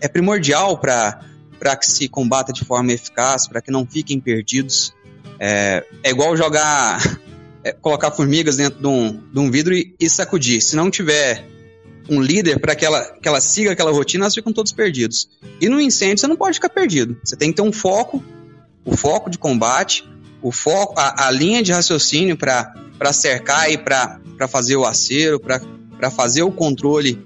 é 0.00 0.08
primordial 0.08 0.78
para 0.78 1.31
para 1.62 1.76
que 1.76 1.86
se 1.86 2.08
combata 2.08 2.52
de 2.52 2.64
forma 2.64 2.90
eficaz, 2.90 3.46
para 3.46 3.62
que 3.62 3.70
não 3.70 3.86
fiquem 3.86 4.18
perdidos. 4.18 4.92
É, 5.38 5.86
é 6.02 6.10
igual 6.10 6.36
jogar, 6.36 7.00
é, 7.62 7.72
colocar 7.72 8.10
formigas 8.10 8.56
dentro 8.56 8.80
de 8.80 8.86
um, 8.88 9.12
de 9.32 9.38
um 9.38 9.48
vidro 9.48 9.72
e, 9.72 9.94
e 10.00 10.10
sacudir. 10.10 10.60
Se 10.60 10.74
não 10.74 10.90
tiver 10.90 11.46
um 12.10 12.20
líder 12.20 12.58
para 12.58 12.74
que 12.74 12.84
ela, 12.84 13.16
que 13.22 13.28
ela 13.28 13.40
siga 13.40 13.70
aquela 13.70 13.92
rotina, 13.92 14.24
elas 14.24 14.34
ficam 14.34 14.52
todos 14.52 14.72
perdidos. 14.72 15.28
E 15.60 15.68
no 15.68 15.80
incêndio 15.80 16.18
você 16.18 16.26
não 16.26 16.34
pode 16.34 16.54
ficar 16.54 16.68
perdido. 16.68 17.16
Você 17.22 17.36
tem 17.36 17.50
que 17.50 17.56
ter 17.56 17.62
um 17.62 17.72
foco, 17.72 18.20
o 18.84 18.96
foco 18.96 19.30
de 19.30 19.38
combate, 19.38 20.04
o 20.42 20.50
foco, 20.50 20.98
a, 20.98 21.28
a 21.28 21.30
linha 21.30 21.62
de 21.62 21.70
raciocínio 21.70 22.36
para 22.36 23.12
cercar 23.12 23.70
e 23.70 23.78
para 23.78 24.18
fazer 24.48 24.74
o 24.74 24.84
acero, 24.84 25.38
para 25.38 26.10
fazer 26.10 26.42
o 26.42 26.50
controle 26.50 27.24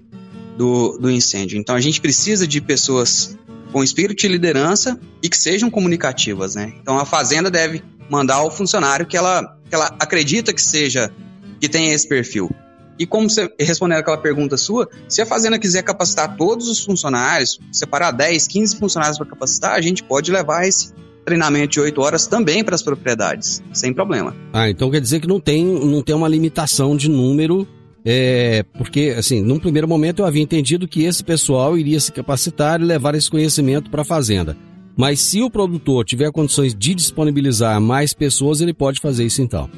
do, 0.58 0.98
do 0.98 1.10
incêndio. 1.10 1.58
Então 1.58 1.74
a 1.74 1.80
gente 1.80 2.02
precisa 2.02 2.46
de 2.46 2.60
pessoas 2.60 3.34
com 3.76 3.84
espírito 3.84 4.22
de 4.22 4.28
liderança 4.28 4.98
e 5.22 5.28
que 5.28 5.36
sejam 5.36 5.68
comunicativas, 5.68 6.54
né? 6.54 6.72
Então 6.80 6.98
a 6.98 7.04
fazenda 7.04 7.50
deve 7.50 7.84
mandar 8.08 8.36
ao 8.36 8.50
funcionário 8.50 9.04
que 9.04 9.18
ela, 9.18 9.54
que 9.68 9.74
ela 9.74 9.94
acredita 10.00 10.50
que 10.50 10.62
seja, 10.62 11.12
que 11.60 11.68
tenha 11.68 11.92
esse 11.92 12.08
perfil. 12.08 12.50
E 12.98 13.04
como 13.04 13.28
você 13.28 13.52
respondendo 13.60 13.98
aquela 13.98 14.16
pergunta 14.16 14.56
sua, 14.56 14.88
se 15.06 15.20
a 15.20 15.26
fazenda 15.26 15.58
quiser 15.58 15.82
capacitar 15.82 16.38
todos 16.38 16.70
os 16.70 16.82
funcionários, 16.82 17.60
separar 17.70 18.12
10, 18.12 18.46
15 18.46 18.78
funcionários 18.78 19.18
para 19.18 19.26
capacitar, 19.26 19.72
a 19.72 19.80
gente 19.82 20.02
pode 20.02 20.32
levar 20.32 20.66
esse 20.66 20.94
treinamento 21.26 21.72
de 21.72 21.80
8 21.80 22.00
horas 22.00 22.26
também 22.26 22.64
para 22.64 22.74
as 22.74 22.82
propriedades, 22.82 23.62
sem 23.74 23.92
problema. 23.92 24.34
Ah, 24.54 24.70
então 24.70 24.90
quer 24.90 25.02
dizer 25.02 25.20
que 25.20 25.26
não 25.26 25.38
tem, 25.38 25.62
não 25.66 26.00
tem 26.00 26.14
uma 26.14 26.28
limitação 26.28 26.96
de 26.96 27.10
número 27.10 27.68
é, 28.08 28.62
porque, 28.78 29.16
assim, 29.18 29.40
num 29.40 29.58
primeiro 29.58 29.88
momento 29.88 30.20
eu 30.20 30.26
havia 30.26 30.40
entendido 30.40 30.86
que 30.86 31.02
esse 31.02 31.24
pessoal 31.24 31.76
iria 31.76 31.98
se 31.98 32.12
capacitar 32.12 32.80
e 32.80 32.84
levar 32.84 33.16
esse 33.16 33.28
conhecimento 33.28 33.90
para 33.90 34.02
a 34.02 34.04
fazenda. 34.04 34.56
Mas 34.96 35.20
se 35.20 35.42
o 35.42 35.50
produtor 35.50 36.04
tiver 36.04 36.30
condições 36.30 36.72
de 36.72 36.94
disponibilizar 36.94 37.80
mais 37.80 38.14
pessoas, 38.14 38.60
ele 38.60 38.72
pode 38.72 39.00
fazer 39.00 39.24
isso 39.24 39.42
então. 39.42 39.68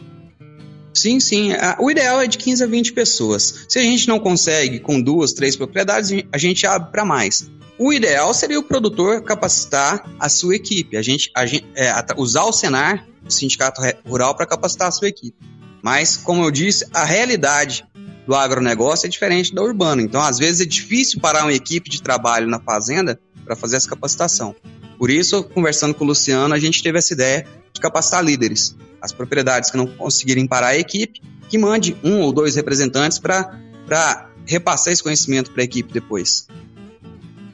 Sim, 0.93 1.19
sim. 1.21 1.53
O 1.79 1.91
ideal 1.91 2.21
é 2.21 2.27
de 2.27 2.37
15 2.37 2.65
a 2.65 2.67
20 2.67 2.93
pessoas. 2.93 3.65
Se 3.67 3.79
a 3.79 3.83
gente 3.83 4.07
não 4.07 4.21
consegue 4.21 4.79
com 4.79 5.01
duas, 5.01 5.33
três 5.33 5.57
propriedades, 5.57 6.11
a 6.31 6.37
gente 6.37 6.67
abre 6.67 6.93
para 6.93 7.07
mais. 7.07 7.51
O 7.79 7.95
ideal 7.95 8.35
seria 8.35 8.59
o 8.59 8.63
produtor 8.63 9.23
capacitar 9.23 10.05
a 10.21 10.29
sua 10.29 10.55
equipe, 10.55 10.99
a 10.99 11.03
gente, 11.03 11.31
a 11.35 11.47
gente 11.47 11.65
é, 11.75 11.95
usar 12.19 12.45
o 12.45 12.53
Senar, 12.53 13.07
o 13.27 13.31
Sindicato 13.31 13.81
Rural, 14.07 14.35
para 14.35 14.45
capacitar 14.45 14.89
a 14.89 14.91
sua 14.91 15.09
equipe. 15.09 15.39
Mas, 15.83 16.17
como 16.17 16.45
eu 16.45 16.51
disse, 16.51 16.85
a 16.93 17.05
realidade 17.05 17.87
do 18.29 18.35
agronegócio 18.35 19.07
é 19.07 19.09
diferente 19.09 19.55
da 19.55 19.63
urbana. 19.63 20.03
Então, 20.03 20.21
às 20.21 20.37
vezes, 20.37 20.61
é 20.61 20.67
difícil 20.67 21.19
parar 21.19 21.45
uma 21.45 21.53
equipe 21.55 21.89
de 21.89 22.03
trabalho 22.03 22.47
na 22.47 22.61
fazenda 22.61 23.19
para 23.43 23.57
fazer 23.57 23.77
essa 23.77 23.89
capacitação. 23.89 24.55
Por 24.99 25.09
isso, 25.09 25.43
conversando 25.45 25.95
com 25.95 26.05
o 26.05 26.09
Luciano, 26.09 26.53
a 26.53 26.59
gente 26.59 26.83
teve 26.83 26.99
essa 26.99 27.15
ideia 27.15 27.47
de 27.73 27.81
capacitar 27.81 28.23
líderes. 28.23 28.77
As 29.01 29.13
propriedades 29.13 29.71
que 29.71 29.79
não 29.79 29.87
conseguirem 29.87 30.47
parar 30.47 30.69
a 30.69 30.79
equipe, 30.79 31.23
que 31.49 31.57
mande 31.57 31.97
um 32.05 32.21
ou 32.21 32.31
dois 32.31 32.55
representantes 32.55 33.19
para 33.19 34.29
repassar 34.45 34.93
esse 34.93 35.03
conhecimento 35.03 35.51
para 35.51 35.63
a 35.63 35.65
equipe 35.65 35.91
depois. 35.91 36.47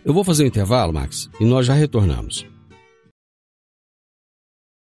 Eu 0.05 0.13
vou 0.13 0.25
fazer 0.25 0.43
um 0.43 0.49
intervalo, 0.49 0.93
Max, 0.93 1.31
e 1.39 1.45
nós 1.45 1.67
já 1.67 1.75
retornamos. 1.75 2.45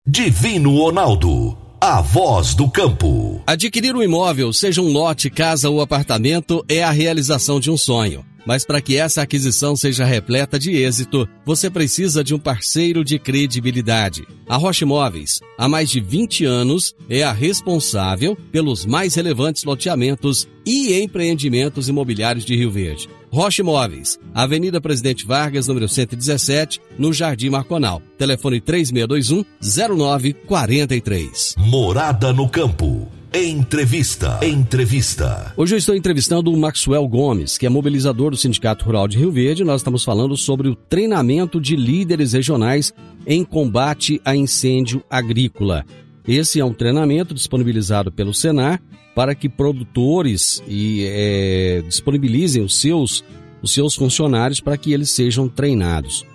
Divino 0.05 0.77
Ronaldo 0.77 1.57
a 1.83 1.99
voz 1.99 2.53
do 2.53 2.69
campo. 2.69 3.41
Adquirir 3.47 3.95
um 3.95 4.03
imóvel, 4.03 4.53
seja 4.53 4.79
um 4.83 4.91
lote, 4.91 5.31
casa 5.31 5.67
ou 5.67 5.81
apartamento, 5.81 6.63
é 6.69 6.83
a 6.83 6.91
realização 6.91 7.59
de 7.59 7.71
um 7.71 7.77
sonho. 7.77 8.23
Mas 8.45 8.63
para 8.63 8.79
que 8.79 8.97
essa 8.97 9.23
aquisição 9.23 9.75
seja 9.75 10.05
repleta 10.05 10.59
de 10.59 10.75
êxito, 10.75 11.27
você 11.43 11.71
precisa 11.71 12.23
de 12.23 12.35
um 12.35 12.39
parceiro 12.39 13.03
de 13.03 13.17
credibilidade. 13.17 14.27
A 14.47 14.57
Rocha 14.57 14.83
Imóveis, 14.85 15.41
há 15.57 15.67
mais 15.67 15.89
de 15.89 15.99
20 15.99 16.45
anos, 16.45 16.93
é 17.09 17.23
a 17.23 17.31
responsável 17.31 18.37
pelos 18.51 18.85
mais 18.85 19.15
relevantes 19.15 19.63
loteamentos 19.63 20.47
e 20.63 20.93
empreendimentos 21.01 21.89
imobiliários 21.89 22.45
de 22.45 22.55
Rio 22.55 22.69
Verde. 22.69 23.09
Rocha 23.31 23.61
Imóveis, 23.61 24.19
Avenida 24.33 24.81
Presidente 24.81 25.25
Vargas, 25.25 25.65
número 25.65 25.87
117, 25.87 26.81
no 26.99 27.13
Jardim 27.13 27.49
Marconal. 27.49 28.01
Telefone 28.17 28.59
3621 28.59 29.45
0943. 29.61 31.55
Morada 31.57 32.33
no 32.33 32.49
campo. 32.49 33.07
Entrevista. 33.33 34.37
Entrevista. 34.45 35.53
Hoje 35.55 35.75
eu 35.75 35.77
estou 35.77 35.95
entrevistando 35.95 36.51
o 36.51 36.57
Maxwell 36.57 37.07
Gomes, 37.07 37.57
que 37.57 37.65
é 37.65 37.69
mobilizador 37.69 38.31
do 38.31 38.37
Sindicato 38.37 38.83
Rural 38.83 39.07
de 39.07 39.17
Rio 39.17 39.31
Verde. 39.31 39.63
Nós 39.63 39.79
estamos 39.79 40.03
falando 40.03 40.35
sobre 40.35 40.67
o 40.67 40.75
treinamento 40.75 41.61
de 41.61 41.77
líderes 41.77 42.33
regionais 42.33 42.93
em 43.25 43.45
combate 43.45 44.21
a 44.25 44.35
incêndio 44.35 45.01
agrícola. 45.09 45.85
Esse 46.27 46.59
é 46.59 46.65
um 46.65 46.73
treinamento 46.73 47.33
disponibilizado 47.33 48.11
pelo 48.11 48.33
Senar 48.33 48.81
para 49.15 49.35
que 49.35 49.49
produtores 49.49 50.61
e, 50.67 51.05
é, 51.07 51.83
disponibilizem 51.87 52.63
os 52.63 52.79
seus, 52.79 53.23
os 53.61 53.73
seus 53.73 53.95
funcionários 53.95 54.59
para 54.59 54.77
que 54.77 54.93
eles 54.93 55.11
sejam 55.11 55.47
treinados. 55.47 56.25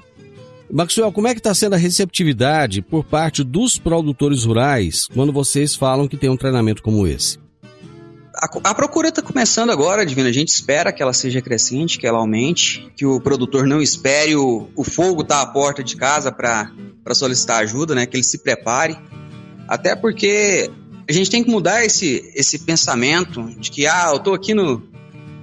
Maxwell, 0.70 1.12
como 1.12 1.28
é 1.28 1.32
que 1.32 1.40
está 1.40 1.54
sendo 1.54 1.74
a 1.74 1.78
receptividade 1.78 2.82
por 2.82 3.04
parte 3.04 3.44
dos 3.44 3.78
produtores 3.78 4.44
rurais 4.44 5.06
quando 5.14 5.32
vocês 5.32 5.74
falam 5.74 6.08
que 6.08 6.16
tem 6.16 6.28
um 6.28 6.36
treinamento 6.36 6.82
como 6.82 7.06
esse? 7.06 7.38
A, 8.38 8.74
procura 8.74 9.08
está 9.08 9.22
começando 9.22 9.70
agora, 9.70 10.04
Divina. 10.04 10.28
A 10.28 10.32
gente 10.32 10.48
espera 10.48 10.92
que 10.92 11.02
ela 11.02 11.14
seja 11.14 11.40
crescente, 11.40 11.98
que 11.98 12.06
ela 12.06 12.18
aumente, 12.18 12.86
que 12.94 13.06
o 13.06 13.18
produtor 13.18 13.66
não 13.66 13.80
espere 13.80 14.36
o, 14.36 14.68
o 14.76 14.84
fogo 14.84 15.22
estar 15.22 15.36
tá 15.36 15.42
à 15.42 15.46
porta 15.46 15.82
de 15.82 15.96
casa 15.96 16.30
para 16.30 16.70
solicitar 17.14 17.62
ajuda, 17.62 17.94
né? 17.94 18.04
Que 18.04 18.16
ele 18.16 18.24
se 18.24 18.38
prepare. 18.38 18.98
Até 19.66 19.96
porque 19.96 20.70
a 21.08 21.12
gente 21.12 21.30
tem 21.30 21.44
que 21.44 21.50
mudar 21.50 21.84
esse, 21.84 22.30
esse 22.34 22.58
pensamento 22.58 23.44
de 23.58 23.70
que, 23.70 23.86
ah, 23.86 24.10
eu 24.12 24.18
tô 24.18 24.34
aqui 24.34 24.52
no, 24.54 24.82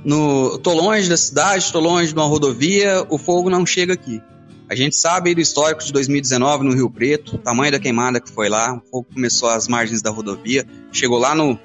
no. 0.04 0.58
tô 0.60 0.74
longe 0.74 1.08
da 1.08 1.16
cidade, 1.16 1.72
tô 1.72 1.80
longe 1.80 2.08
de 2.10 2.14
uma 2.14 2.26
rodovia, 2.26 3.06
o 3.10 3.18
fogo 3.18 3.50
não 3.50 3.66
chega 3.66 3.94
aqui. 3.94 4.22
A 4.70 4.76
gente 4.76 4.96
sabe 4.96 5.34
do 5.36 5.42
histórico 5.42 5.84
de 5.84 5.94
2019 5.94 6.66
no 6.66 6.74
Rio 6.74 6.90
Preto, 6.90 7.36
o 7.36 7.38
tamanho 7.38 7.72
da 7.72 7.80
queimada 7.80 8.20
que 8.20 8.32
foi 8.32 8.50
lá, 8.50 8.76
o 8.76 8.90
fogo 8.90 9.08
começou 9.14 9.50
às 9.50 9.68
margens 9.68 10.02
da 10.02 10.10
rodovia, 10.10 10.66
chegou 10.92 11.18
lá 11.18 11.34
no, 11.34 11.58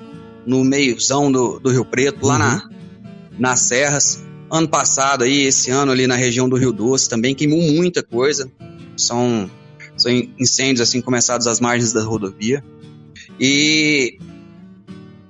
no 0.46 0.64
meiozão 0.64 1.30
do, 1.30 1.58
do 1.58 1.70
Rio 1.70 1.84
Preto, 1.84 2.26
lá 2.26 2.34
uhum. 2.34 2.38
na, 2.38 2.70
nas 3.38 3.60
serras. 3.60 4.22
Ano 4.50 4.68
passado 4.68 5.24
aí, 5.24 5.42
esse 5.42 5.70
ano 5.70 5.92
ali 5.92 6.06
na 6.06 6.16
região 6.16 6.48
do 6.48 6.56
Rio 6.56 6.72
Doce 6.72 7.08
também 7.08 7.34
queimou 7.34 7.60
muita 7.60 8.02
coisa. 8.02 8.50
São, 8.96 9.50
são 9.96 10.10
incêndios 10.38 10.80
assim 10.80 11.00
começados 11.00 11.46
às 11.46 11.60
margens 11.60 11.92
da 11.92 12.02
rodovia. 12.02 12.64
E 13.40 14.18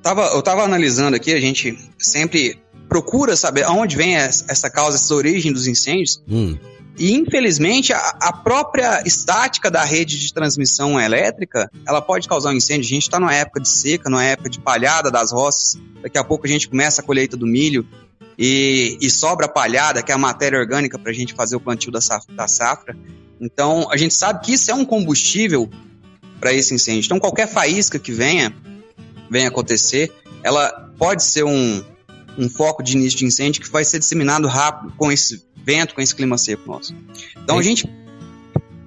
tava, 0.02 0.26
eu 0.34 0.42
tava 0.42 0.62
analisando 0.62 1.16
aqui, 1.16 1.32
a 1.32 1.40
gente 1.40 1.78
sempre 1.98 2.58
procura 2.88 3.36
saber 3.36 3.64
aonde 3.64 3.96
vem 3.96 4.16
essa 4.16 4.70
causa, 4.70 4.96
essa 4.96 5.14
origem 5.14 5.52
dos 5.52 5.66
incêndios. 5.66 6.22
Hum. 6.28 6.56
E 6.98 7.14
infelizmente 7.14 7.92
a, 7.92 7.98
a, 8.20 8.32
própria 8.32 9.02
estática 9.06 9.70
da 9.70 9.84
rede 9.84 10.18
de 10.18 10.32
transmissão 10.32 11.00
elétrica, 11.00 11.70
ela 11.86 12.02
pode 12.02 12.26
causar 12.26 12.50
um 12.50 12.54
incêndio. 12.54 12.86
A 12.86 12.88
gente 12.88 13.02
está 13.02 13.20
numa 13.20 13.34
época 13.34 13.60
de 13.60 13.68
seca, 13.68 14.10
numa 14.10 14.24
época 14.24 14.50
de 14.50 14.58
palhada 14.58 15.08
das 15.10 15.30
roças. 15.30 15.80
Daqui 16.02 16.18
a 16.18 16.24
pouco 16.24 16.46
a 16.46 16.48
gente 16.48 16.68
começa 16.68 17.00
a 17.00 17.04
colheita 17.04 17.36
do 17.36 17.46
milho 17.46 17.86
e, 18.36 18.98
e 19.00 19.08
sobra 19.10 19.46
a 19.46 19.48
palhada, 19.48 20.02
que 20.02 20.10
é 20.10 20.14
a 20.14 20.18
matéria 20.18 20.58
orgânica 20.58 20.98
para 20.98 21.12
a 21.12 21.14
gente 21.14 21.34
fazer 21.34 21.54
o 21.54 21.60
plantio 21.60 21.92
da 21.92 22.00
safra, 22.00 22.34
da 22.34 22.48
safra. 22.48 22.96
Então 23.40 23.88
a 23.92 23.96
gente 23.96 24.14
sabe 24.14 24.44
que 24.44 24.52
isso 24.54 24.68
é 24.68 24.74
um 24.74 24.84
combustível 24.84 25.70
para 26.40 26.52
esse 26.52 26.74
incêndio. 26.74 27.06
Então 27.06 27.18
qualquer 27.18 27.48
faísca 27.48 27.98
que 27.98 28.12
venha, 28.12 28.54
venha 29.30 29.48
acontecer, 29.48 30.12
ela 30.42 30.70
pode 30.98 31.22
ser 31.22 31.44
um, 31.44 31.82
um 32.36 32.48
foco 32.48 32.82
de 32.82 32.96
início 32.96 33.18
de 33.18 33.24
incêndio 33.24 33.60
que 33.60 33.70
vai 33.70 33.84
ser 33.84 33.98
disseminado 33.98 34.46
rápido 34.46 34.92
com 34.96 35.10
esse 35.10 35.44
vento, 35.64 35.94
com 35.94 36.00
esse 36.00 36.14
clima 36.14 36.38
seco 36.38 36.70
nosso. 36.70 36.94
Então 37.42 37.56
é. 37.56 37.60
a 37.60 37.62
gente 37.62 37.88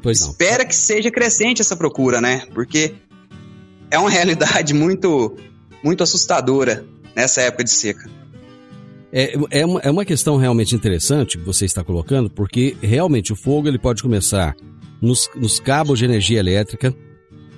espera 0.05 0.65
que 0.65 0.75
seja 0.75 1.11
crescente 1.11 1.61
essa 1.61 1.75
procura, 1.75 2.19
né? 2.19 2.43
Porque 2.53 2.95
é 3.89 3.99
uma 3.99 4.09
realidade 4.11 4.73
muito, 4.73 5.35
muito 5.83 6.01
assustadora 6.01 6.85
nessa 7.15 7.41
época 7.41 7.63
de 7.63 7.71
seca. 7.71 8.09
É, 9.13 9.37
é, 9.51 9.65
uma, 9.65 9.79
é 9.81 9.91
uma 9.91 10.05
questão 10.05 10.37
realmente 10.37 10.73
interessante 10.73 11.37
que 11.37 11.43
você 11.43 11.65
está 11.65 11.83
colocando, 11.83 12.29
porque 12.29 12.77
realmente 12.81 13.33
o 13.33 13.35
fogo 13.35 13.67
ele 13.67 13.77
pode 13.77 14.01
começar 14.01 14.55
nos, 15.01 15.29
nos 15.35 15.59
cabos 15.59 15.99
de 15.99 16.05
energia 16.05 16.39
elétrica, 16.39 16.95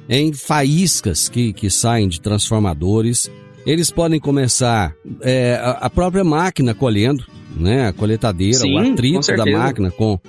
em 0.08 0.34
faíscas 0.34 1.30
que, 1.30 1.54
que 1.54 1.70
saem 1.70 2.08
de 2.08 2.20
transformadores. 2.20 3.30
Eles 3.66 3.90
podem 3.90 4.20
começar 4.20 4.94
é, 5.22 5.60
a, 5.80 5.90
própria 5.90 6.24
máquina 6.24 6.74
colhendo, 6.74 7.26
né? 7.56 7.88
A 7.88 7.94
coletadeira, 7.94 8.60
Sim, 8.60 8.76
o 8.76 8.80
atrito 8.80 9.36
da 9.38 9.46
máquina 9.46 9.90
com, 9.90 10.20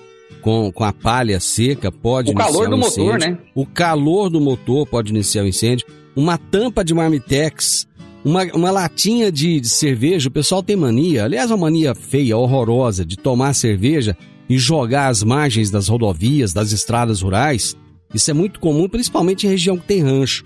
com, 0.41 0.71
com 0.71 0.85
a 0.85 0.93
palha 0.93 1.41
seca 1.41 1.91
pode 1.91 2.31
o 2.31 2.33
iniciar 2.33 2.53
calor 2.53 2.69
do 2.69 2.77
um 2.77 2.79
motor, 2.79 3.19
né? 3.19 3.39
O 3.55 3.67
calor 3.67 4.31
do 4.31 4.41
motor 4.41 4.87
pode 4.87 5.11
iniciar 5.11 5.43
o 5.43 5.47
um 5.47 5.49
incêndio. 5.49 5.87
Uma 6.15 6.39
tampa 6.39 6.85
de 6.85 6.95
marmitex, 6.95 7.89
uma, 8.25 8.45
uma 8.55 8.71
latinha 8.71 9.33
de, 9.33 9.61
de 9.61 9.69
cerveja. 9.69 10.29
O 10.29 10.33
pessoal 10.33 10.63
tem 10.63 10.77
mania, 10.77 11.25
aliás, 11.25 11.51
uma 11.51 11.57
mania 11.57 11.93
feia, 11.93 12.37
horrorosa, 12.37 13.05
de 13.05 13.17
tomar 13.17 13.53
cerveja 13.53 14.17
e 14.49 14.57
jogar 14.57 15.09
às 15.09 15.25
margens 15.25 15.71
das 15.73 15.89
rodovias, 15.89 16.53
das 16.53 16.71
estradas 16.71 17.21
rurais. 17.21 17.77
Isso 18.15 18.31
é 18.31 18.35
muito 18.35 18.61
comum, 18.61 18.89
principalmente 18.89 19.47
em 19.47 19.51
região 19.51 19.77
que 19.77 19.87
tem 19.87 20.03
rancho. 20.03 20.45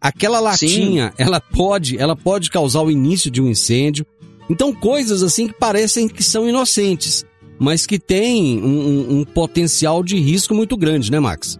Aquela 0.00 0.38
latinha, 0.38 1.08
Sim. 1.16 1.24
ela 1.24 1.40
pode, 1.40 1.98
ela 1.98 2.14
pode 2.14 2.50
causar 2.50 2.82
o 2.82 2.90
início 2.90 3.30
de 3.30 3.40
um 3.40 3.48
incêndio. 3.48 4.06
Então, 4.48 4.72
coisas 4.72 5.22
assim 5.22 5.48
que 5.48 5.54
parecem 5.54 6.06
que 6.06 6.22
são 6.22 6.48
inocentes, 6.48 7.24
mas 7.58 7.86
que 7.86 7.98
têm 7.98 8.62
um, 8.62 8.66
um, 8.68 9.18
um 9.18 9.24
potencial 9.24 10.04
de 10.04 10.16
risco 10.18 10.54
muito 10.54 10.76
grande, 10.76 11.10
né, 11.10 11.18
Max? 11.18 11.58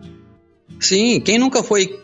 Sim, 0.78 1.20
quem 1.20 1.38
nunca 1.38 1.62
foi 1.62 1.98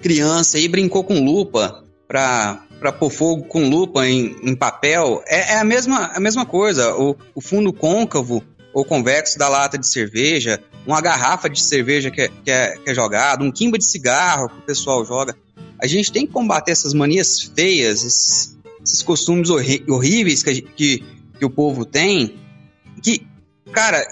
criança 0.00 0.58
e 0.58 0.66
brincou 0.66 1.04
com 1.04 1.22
lupa 1.22 1.84
para 2.08 2.64
para 2.84 2.92
pôr 2.92 3.08
fogo 3.08 3.44
com 3.44 3.66
lupa 3.66 4.06
em, 4.06 4.36
em 4.42 4.54
papel 4.54 5.22
é, 5.26 5.54
é, 5.54 5.58
a, 5.58 5.64
mesma, 5.64 6.10
a 6.14 6.20
mesma 6.20 6.44
coisa. 6.44 6.94
O, 6.94 7.16
o, 7.34 7.40
fundo 7.40 7.72
côncavo 7.72 8.44
ou 8.74 8.84
convexo 8.84 9.38
da 9.38 9.48
lata 9.48 9.78
de 9.78 9.86
cerveja, 9.86 10.60
uma 10.84 11.00
garrafa 11.00 11.48
de 11.48 11.62
cerveja 11.62 12.10
que 12.10 12.22
é, 12.22 12.28
que 12.28 12.50
é, 12.50 12.76
que 12.76 12.90
é 12.90 12.94
jogada, 12.94 13.44
um 13.44 13.52
quimba 13.52 13.78
de 13.78 13.84
cigarro 13.84 14.48
que 14.48 14.58
o 14.58 14.62
pessoal 14.62 15.06
joga. 15.06 15.36
A 15.80 15.86
gente 15.86 16.12
tem 16.12 16.26
que 16.26 16.32
combater 16.32 16.72
essas 16.72 16.92
manias 16.92 17.40
feias, 17.40 18.04
esses, 18.04 18.58
esses 18.84 19.02
costumes 19.02 19.48
horríveis 19.48 20.42
que, 20.42 20.60
que, 20.60 21.04
que 21.38 21.44
o 21.44 21.50
povo 21.50 21.84
tem, 21.84 22.34
que, 23.00 23.24
cara, 23.72 24.04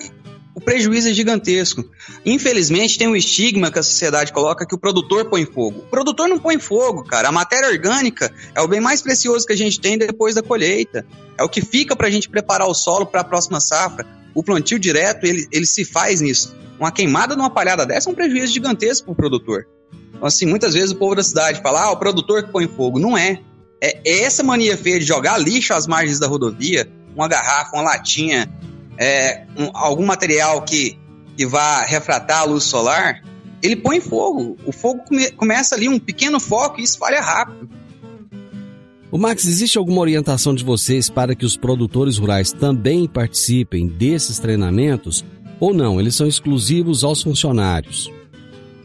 o 0.55 0.61
prejuízo 0.61 1.09
é 1.09 1.15
gigantesco. 1.15 1.85
Infelizmente, 2.25 2.99
tem 2.99 3.09
um 3.09 3.17
estigma 3.17 3.71
que 3.71 3.79
a 3.79 3.83
sociedade 3.83 4.33
coloca 4.33 4.67
que 4.67 4.75
o 4.75 4.79
produtor 4.79 5.25
põe 5.27 5.47
fogo. 5.47 5.81
O 5.81 5.91
produtor 5.91 6.29
não 6.29 6.38
põe 6.38 6.59
fogo, 6.59 7.05
cara. 7.05 7.29
A 7.29 7.33
matéria 7.33 7.69
orgânica 7.69 8.33
é 8.55 8.61
o 8.61 8.69
bem 8.69 8.81
mais 8.81 9.01
precioso 9.01 9.47
que 9.47 9.53
a 9.53 9.57
gente 9.57 9.81
tem 9.81 9.97
depois 9.97 10.35
da 10.35 10.43
colheita. 10.43 11.07
É 11.38 11.43
o 11.43 11.49
que 11.49 11.62
fica 11.62 11.97
para 11.97 12.09
a 12.09 12.11
gente 12.11 12.29
preparar 12.29 12.69
o 12.69 12.75
solo 12.75 13.07
para 13.07 13.23
a 13.23 13.25
próxima 13.25 13.61
safra. 13.61 14.07
O 14.35 14.43
plantio 14.43 14.79
direto, 14.79 15.25
ele, 15.25 15.47
ele 15.51 15.67
se 15.67 15.85
faz 15.85 16.21
nisso. 16.21 16.55
Uma 16.79 16.93
queimada 16.93 17.35
numa 17.35 17.51
palhada 17.51 17.87
dessa 17.87 18.11
é 18.11 18.12
um 18.12 18.15
prejuízo 18.15 18.53
gigantesco 18.53 19.07
para 19.07 19.12
o 19.12 19.17
produtor. 19.17 19.67
Então, 20.15 20.27
assim, 20.27 20.47
muitas 20.47 20.75
vezes 20.75 20.91
o 20.91 20.97
povo 20.97 21.15
da 21.15 21.23
cidade 21.23 21.62
fala, 21.62 21.85
ah, 21.85 21.91
o 21.93 21.97
produtor 21.97 22.43
que 22.43 22.53
põe 22.53 22.69
fogo. 22.69 22.99
Não 22.99 23.17
é. 23.17 23.41
É, 23.81 24.01
é, 24.05 24.23
essa 24.23 24.43
mania 24.43 24.77
feia 24.77 25.01
de 25.01 25.05
jogar 25.05 25.38
lixo 25.38 25.73
às 25.75 25.87
margens 25.87 26.19
da 26.19 26.27
rodovia, 26.27 26.88
uma 27.17 27.27
garrafa, 27.27 27.75
uma 27.75 27.83
latinha, 27.83 28.49
é, 29.03 29.47
um, 29.59 29.71
algum 29.75 30.07
material 30.07 30.62
que, 30.62 30.99
que 31.37 31.45
vá 31.45 31.83
refratar 31.83 32.43
a 32.43 32.45
luz 32.45 32.65
solar, 32.65 33.23
ele 33.61 33.75
põe 33.75 34.01
fogo. 34.01 34.57
O 34.65 34.73
fogo 34.73 35.03
come, 35.05 35.31
começa 35.33 35.75
ali, 35.75 35.88
um 35.88 35.99
pequeno 35.99 36.38
foco 36.38 36.81
e 36.81 36.85
espalha 36.85 37.21
rápido. 37.21 37.69
O 39.11 39.19
Max, 39.19 39.45
existe 39.45 39.77
alguma 39.77 40.01
orientação 40.01 40.55
de 40.55 40.65
vocês 40.65 41.11
para 41.11 41.35
que 41.35 41.45
os 41.45 41.57
produtores 41.57 42.17
rurais 42.17 42.53
também 42.53 43.07
participem 43.07 43.87
desses 43.87 44.38
treinamentos? 44.38 45.25
Ou 45.61 45.75
não? 45.75 46.01
Eles 46.01 46.15
são 46.15 46.27
exclusivos 46.27 47.05
aos 47.05 47.23
funcionários? 47.23 48.11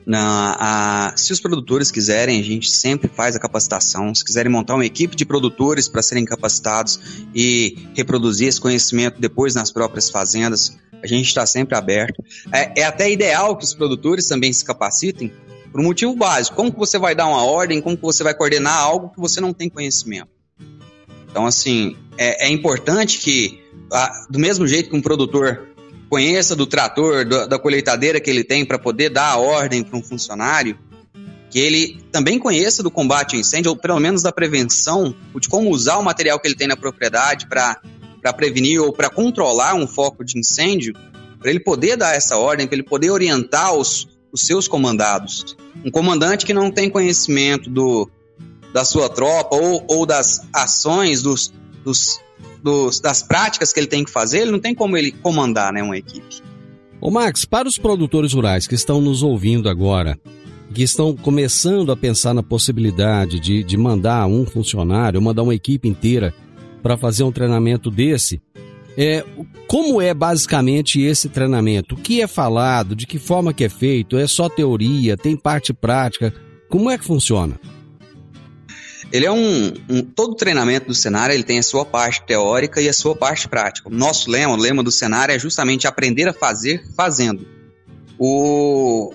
Na, 0.07 0.55
a, 0.57 1.17
se 1.17 1.33
os 1.33 1.41
produtores 1.41 1.91
quiserem, 1.91 2.39
a 2.39 2.43
gente 2.43 2.71
sempre 2.71 3.09
faz 3.09 3.35
a 3.35 3.39
capacitação. 3.39 4.15
Se 4.15 4.23
quiserem 4.23 4.49
montar 4.49 4.75
uma 4.75 4.85
equipe 4.85 5.17
de 5.17 5.25
produtores 5.25 5.89
para 5.89 6.01
serem 6.01 6.23
capacitados 6.23 7.27
e 7.35 7.89
reproduzir 7.93 8.47
esse 8.47 8.61
conhecimento 8.61 9.19
depois 9.19 9.53
nas 9.53 9.69
próprias 9.69 10.09
fazendas, 10.09 10.77
a 11.03 11.05
gente 11.05 11.27
está 11.27 11.45
sempre 11.45 11.75
aberto. 11.75 12.23
É, 12.53 12.79
é, 12.79 12.83
até 12.85 13.11
ideal 13.11 13.57
que 13.57 13.65
os 13.65 13.73
produtores 13.73 14.25
também 14.29 14.53
se 14.53 14.63
capacitem 14.63 15.29
por 15.73 15.81
um 15.81 15.83
motivo 15.83 16.15
básico. 16.15 16.55
Como 16.55 16.71
que 16.71 16.79
você 16.79 16.97
vai 16.97 17.13
dar 17.13 17.27
uma 17.27 17.43
ordem, 17.43 17.81
como 17.81 17.97
que 17.97 18.03
você 18.03 18.23
vai 18.23 18.33
coordenar 18.33 18.77
algo 18.77 19.09
que 19.09 19.19
você 19.19 19.41
não 19.41 19.51
tem 19.51 19.69
conhecimento. 19.69 20.29
Então, 21.29 21.45
assim, 21.45 21.97
é, 22.17 22.47
é 22.47 22.49
importante 22.49 23.19
que, 23.19 23.61
do 24.29 24.39
mesmo 24.39 24.65
jeito 24.65 24.89
que 24.89 24.95
um 24.95 25.01
produtor 25.01 25.67
conheça 26.09 26.55
do 26.55 26.65
trator, 26.65 27.25
do, 27.25 27.47
da 27.47 27.59
colheitadeira 27.59 28.19
que 28.19 28.29
ele 28.29 28.43
tem 28.43 28.65
para 28.65 28.79
poder 28.79 29.09
dar 29.09 29.31
a 29.31 29.37
ordem 29.37 29.83
para 29.83 29.97
um 29.97 30.03
funcionário, 30.03 30.77
que 31.49 31.59
ele 31.59 32.01
também 32.11 32.37
conheça 32.39 32.83
do 32.83 32.91
combate 32.91 33.35
ao 33.35 33.41
incêndio, 33.41 33.71
ou 33.71 33.77
pelo 33.77 33.99
menos 33.99 34.21
da 34.21 34.31
prevenção, 34.31 35.15
de 35.39 35.47
como 35.47 35.69
usar 35.69 35.97
o 35.97 36.03
material 36.03 36.39
que 36.39 36.47
ele 36.47 36.55
tem 36.55 36.67
na 36.67 36.75
propriedade 36.75 37.47
para 37.47 37.79
prevenir 38.35 38.81
ou 38.81 38.91
para 38.91 39.09
controlar 39.09 39.73
um 39.75 39.87
foco 39.87 40.23
de 40.23 40.37
incêndio, 40.37 40.93
para 41.39 41.49
ele 41.49 41.59
poder 41.59 41.95
dar 41.95 42.15
essa 42.15 42.37
ordem, 42.37 42.67
para 42.67 42.75
ele 42.75 42.83
poder 42.83 43.11
orientar 43.11 43.73
os, 43.73 44.07
os 44.31 44.41
seus 44.41 44.67
comandados. 44.67 45.55
Um 45.85 45.91
comandante 45.91 46.45
que 46.45 46.53
não 46.53 46.69
tem 46.69 46.89
conhecimento 46.89 47.69
do, 47.69 48.09
da 48.73 48.83
sua 48.83 49.09
tropa 49.09 49.55
ou, 49.55 49.85
ou 49.87 50.05
das 50.05 50.41
ações, 50.51 51.21
dos, 51.21 51.53
dos, 51.83 52.19
dos, 52.63 52.99
das 52.99 53.23
práticas 53.23 53.71
que 53.71 53.79
ele 53.79 53.87
tem 53.87 54.03
que 54.03 54.11
fazer, 54.11 54.41
ele 54.41 54.51
não 54.51 54.59
tem 54.59 54.73
como 54.73 54.97
ele 54.97 55.11
comandar 55.11 55.71
né, 55.71 55.81
uma 55.81 55.97
equipe. 55.97 56.41
Ô 56.99 57.11
Max, 57.11 57.45
para 57.45 57.67
os 57.67 57.77
produtores 57.77 58.33
rurais 58.33 58.65
que 58.65 58.75
estão 58.75 58.99
nos 58.99 59.21
ouvindo 59.21 59.69
agora, 59.69 60.19
que 60.73 60.83
estão 60.83 61.15
começando 61.15 61.91
a 61.91 61.97
pensar 61.97 62.33
na 62.33 62.43
possibilidade 62.43 63.39
de, 63.39 63.63
de 63.63 63.77
mandar 63.77 64.27
um 64.27 64.45
funcionário, 64.45 65.21
mandar 65.21 65.43
uma 65.43 65.55
equipe 65.55 65.87
inteira 65.87 66.33
para 66.81 66.97
fazer 66.97 67.23
um 67.23 67.31
treinamento 67.31 67.89
desse, 67.91 68.41
é, 68.97 69.23
como 69.67 70.01
é 70.01 70.13
basicamente 70.13 70.99
esse 70.99 71.29
treinamento? 71.29 71.93
O 71.93 71.97
que 71.97 72.21
é 72.21 72.27
falado? 72.27 72.95
De 72.95 73.05
que 73.05 73.19
forma 73.19 73.53
que 73.53 73.63
é 73.63 73.69
feito? 73.69 74.17
É 74.17 74.25
só 74.25 74.49
teoria? 74.49 75.15
Tem 75.15 75.37
parte 75.37 75.71
prática? 75.71 76.33
Como 76.67 76.89
é 76.89 76.97
que 76.97 77.05
funciona? 77.05 77.59
Ele 79.11 79.25
é 79.25 79.31
um, 79.31 79.73
um, 79.89 80.01
todo 80.01 80.35
treinamento 80.35 80.87
do 80.87 80.95
cenário 80.95 81.33
ele 81.33 81.43
tem 81.43 81.59
a 81.59 81.63
sua 81.63 81.85
parte 81.85 82.25
teórica 82.25 82.81
e 82.81 82.89
a 82.89 82.93
sua 82.93 83.15
parte 83.15 83.47
prática. 83.47 83.89
Nosso 83.89 84.29
lema, 84.29 84.53
o 84.53 84.57
lema 84.57 84.83
do 84.83 84.91
cenário 84.91 85.33
é 85.33 85.39
justamente 85.39 85.87
aprender 85.87 86.27
a 86.27 86.33
fazer 86.33 86.83
fazendo. 86.95 87.47
O, 88.19 89.13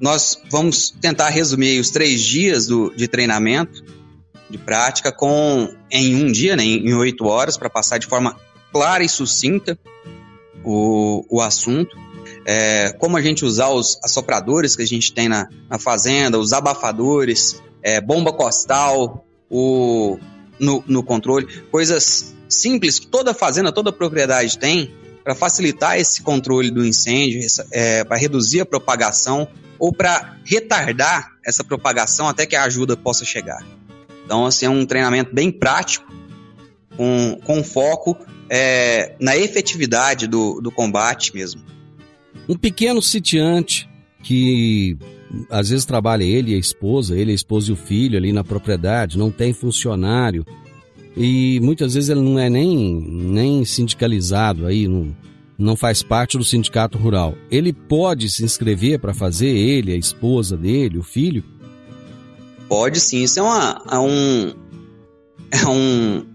nós 0.00 0.40
vamos 0.50 0.90
tentar 0.90 1.28
resumir 1.28 1.78
os 1.80 1.90
três 1.90 2.20
dias 2.20 2.66
do, 2.66 2.92
de 2.96 3.06
treinamento 3.06 3.84
de 4.50 4.58
prática 4.58 5.12
com 5.12 5.72
em 5.90 6.16
um 6.16 6.32
dia, 6.32 6.56
né, 6.56 6.64
em 6.64 6.94
oito 6.94 7.26
horas, 7.26 7.56
para 7.56 7.70
passar 7.70 7.98
de 7.98 8.06
forma 8.06 8.36
clara 8.72 9.04
e 9.04 9.08
sucinta 9.08 9.78
o, 10.64 11.24
o 11.30 11.40
assunto. 11.40 11.96
É, 12.44 12.92
como 12.98 13.16
a 13.16 13.22
gente 13.22 13.44
usar 13.44 13.68
os 13.68 13.98
assopradores 14.02 14.74
que 14.74 14.82
a 14.82 14.86
gente 14.86 15.12
tem 15.12 15.28
na, 15.28 15.48
na 15.68 15.78
fazenda, 15.78 16.38
os 16.38 16.52
abafadores, 16.52 17.62
é, 17.82 18.00
bomba 18.00 18.32
costal, 18.32 19.27
o, 19.50 20.18
no, 20.58 20.82
no 20.86 21.02
controle, 21.02 21.46
coisas 21.70 22.34
simples 22.48 22.98
que 22.98 23.06
toda 23.06 23.34
fazenda, 23.34 23.72
toda 23.72 23.92
propriedade 23.92 24.58
tem 24.58 24.94
para 25.22 25.34
facilitar 25.34 25.98
esse 25.98 26.22
controle 26.22 26.70
do 26.70 26.84
incêndio, 26.84 27.40
é, 27.72 28.02
para 28.04 28.16
reduzir 28.16 28.60
a 28.60 28.66
propagação 28.66 29.46
ou 29.78 29.92
para 29.92 30.38
retardar 30.44 31.32
essa 31.44 31.62
propagação 31.62 32.28
até 32.28 32.46
que 32.46 32.56
a 32.56 32.64
ajuda 32.64 32.96
possa 32.96 33.24
chegar. 33.24 33.62
Então, 34.24 34.46
assim, 34.46 34.66
é 34.66 34.70
um 34.70 34.84
treinamento 34.84 35.34
bem 35.34 35.50
prático, 35.50 36.06
com, 36.96 37.38
com 37.44 37.62
foco 37.62 38.16
é, 38.50 39.14
na 39.20 39.36
efetividade 39.36 40.26
do, 40.26 40.60
do 40.60 40.70
combate 40.70 41.34
mesmo. 41.34 41.62
Um 42.48 42.56
pequeno 42.56 43.00
sitiante 43.00 43.88
que 44.22 44.96
às 45.50 45.68
vezes 45.70 45.84
trabalha 45.84 46.24
ele 46.24 46.52
e 46.52 46.54
a 46.54 46.58
esposa, 46.58 47.16
ele, 47.16 47.32
a 47.32 47.34
esposa 47.34 47.70
e 47.70 47.72
o 47.72 47.76
filho 47.76 48.16
ali 48.16 48.32
na 48.32 48.44
propriedade, 48.44 49.18
não 49.18 49.30
tem 49.30 49.52
funcionário 49.52 50.44
e 51.20 51.58
muitas 51.60 51.94
vezes 51.94 52.10
ele 52.10 52.20
não 52.20 52.38
é 52.38 52.48
nem, 52.48 53.00
nem 53.00 53.64
sindicalizado 53.64 54.66
aí, 54.66 54.86
não, 54.86 55.14
não 55.58 55.76
faz 55.76 56.00
parte 56.00 56.38
do 56.38 56.44
sindicato 56.44 56.96
rural. 56.96 57.34
Ele 57.50 57.72
pode 57.72 58.30
se 58.30 58.44
inscrever 58.44 59.00
para 59.00 59.12
fazer 59.12 59.48
ele, 59.48 59.92
a 59.92 59.96
esposa 59.96 60.56
dele, 60.56 60.96
o 60.96 61.02
filho? 61.02 61.42
Pode 62.68 63.00
sim, 63.00 63.24
isso 63.24 63.40
é, 63.40 63.42
uma, 63.42 63.82
é 63.90 63.98
um, 63.98 64.54
é 65.50 65.66
um, 65.66 66.26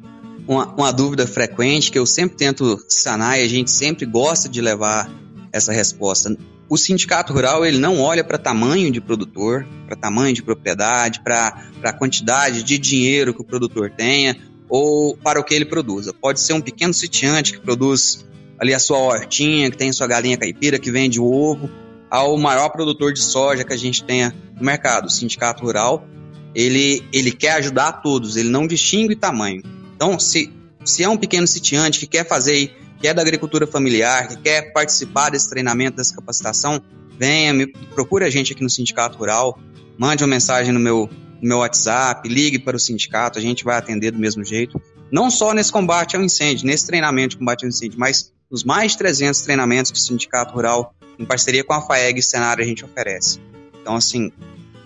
uma, 0.46 0.66
uma 0.74 0.92
dúvida 0.92 1.26
frequente 1.26 1.90
que 1.90 1.98
eu 1.98 2.06
sempre 2.06 2.36
tento 2.36 2.84
sanar 2.90 3.40
e 3.40 3.44
a 3.44 3.48
gente 3.48 3.72
sempre 3.72 4.06
gosta 4.06 4.50
de 4.50 4.60
levar 4.60 5.10
essa 5.54 5.72
resposta 5.72 6.36
o 6.70 6.78
sindicato 6.78 7.34
rural 7.34 7.66
ele 7.66 7.78
não 7.78 8.00
olha 8.00 8.24
para 8.24 8.38
tamanho 8.38 8.92
de 8.92 9.02
produtor, 9.02 9.66
para 9.86 9.96
tamanho 9.96 10.34
de 10.34 10.42
propriedade, 10.42 11.22
para 11.22 11.70
a 11.84 11.94
quantidade 11.94 12.64
de 12.64 12.78
dinheiro 12.78 13.34
que 13.34 13.42
o 13.42 13.46
produtor 13.46 13.92
tenha 13.92 14.36
ou 14.70 15.16
para 15.18 15.40
o 15.40 15.44
que 15.44 15.54
ele 15.54 15.66
produza. 15.66 16.14
Pode 16.14 16.40
ser 16.40 16.54
um 16.54 16.62
pequeno 16.62 16.94
sitiante 16.94 17.54
que 17.54 17.60
produz 17.60 18.26
ali 18.60 18.74
a 18.74 18.80
sua 18.80 18.98
hortinha, 18.98 19.70
que 19.70 19.78
tem 19.78 19.92
sua 19.92 20.08
galinha 20.08 20.38
caipira, 20.38 20.80
que 20.80 20.90
vende 20.90 21.20
ovo, 21.20 21.70
ao 22.10 22.38
maior 22.38 22.70
produtor 22.70 23.14
de 23.14 23.22
soja 23.22 23.64
que 23.64 23.74
a 23.74 23.78
gente 23.78 24.04
tenha 24.04 24.34
no 24.56 24.66
mercado. 24.66 25.08
O 25.08 25.10
sindicato 25.10 25.64
rural, 25.64 26.08
ele, 26.56 27.04
ele 27.12 27.32
quer 27.32 27.54
ajudar 27.54 27.88
a 27.90 27.92
todos, 27.92 28.36
ele 28.36 28.50
não 28.50 28.66
distingue 28.66 29.16
tamanho. 29.16 29.62
Então, 29.96 30.18
se, 30.18 30.52
se 30.86 31.04
é 31.04 31.10
um 31.10 31.18
pequeno 31.18 31.46
sitiante 31.46 32.00
que 32.00 32.08
quer 32.08 32.28
fazer 32.28 32.72
que 33.04 33.08
é 33.10 33.14
da 33.14 33.22
agricultura 33.22 33.68
familiar, 33.68 34.30
que 34.30 34.38
quer 34.38 34.72
participar 34.72 35.30
desse 35.30 35.50
treinamento, 35.50 35.98
dessa 35.98 36.16
capacitação, 36.16 36.82
venha, 37.20 37.54
me, 37.54 37.68
procure 37.68 38.24
a 38.24 38.30
gente 38.30 38.54
aqui 38.54 38.64
no 38.64 38.70
Sindicato 38.70 39.18
Rural, 39.18 39.60
mande 39.98 40.24
uma 40.24 40.30
mensagem 40.30 40.72
no 40.72 40.80
meu, 40.80 41.10
no 41.42 41.50
meu 41.50 41.58
WhatsApp, 41.58 42.26
ligue 42.30 42.58
para 42.60 42.78
o 42.78 42.80
sindicato, 42.80 43.38
a 43.38 43.42
gente 43.42 43.66
vai 43.66 43.76
atender 43.78 44.12
do 44.12 44.18
mesmo 44.18 44.46
jeito. 44.46 44.82
Não 45.12 45.30
só 45.30 45.54
nesse 45.54 45.70
combate 45.70 46.16
ao 46.16 46.24
incêndio, 46.24 46.66
nesse 46.66 46.88
treinamento 46.88 47.32
de 47.32 47.40
combate 47.40 47.66
ao 47.66 47.70
incêndio, 47.70 48.00
mas 48.00 48.32
nos 48.50 48.64
mais 48.64 48.94
de 48.94 49.00
300 49.00 49.42
treinamentos 49.42 49.92
que 49.92 49.98
o 49.98 50.02
Sindicato 50.02 50.54
Rural, 50.54 50.96
em 51.20 51.26
parceria 51.26 51.62
com 51.62 51.74
a 51.74 51.82
FAEG 51.82 52.20
e 52.20 52.24
Senar, 52.24 52.58
a 52.62 52.64
gente 52.64 52.86
oferece. 52.86 53.38
Então, 53.82 53.98
assim, 53.98 54.32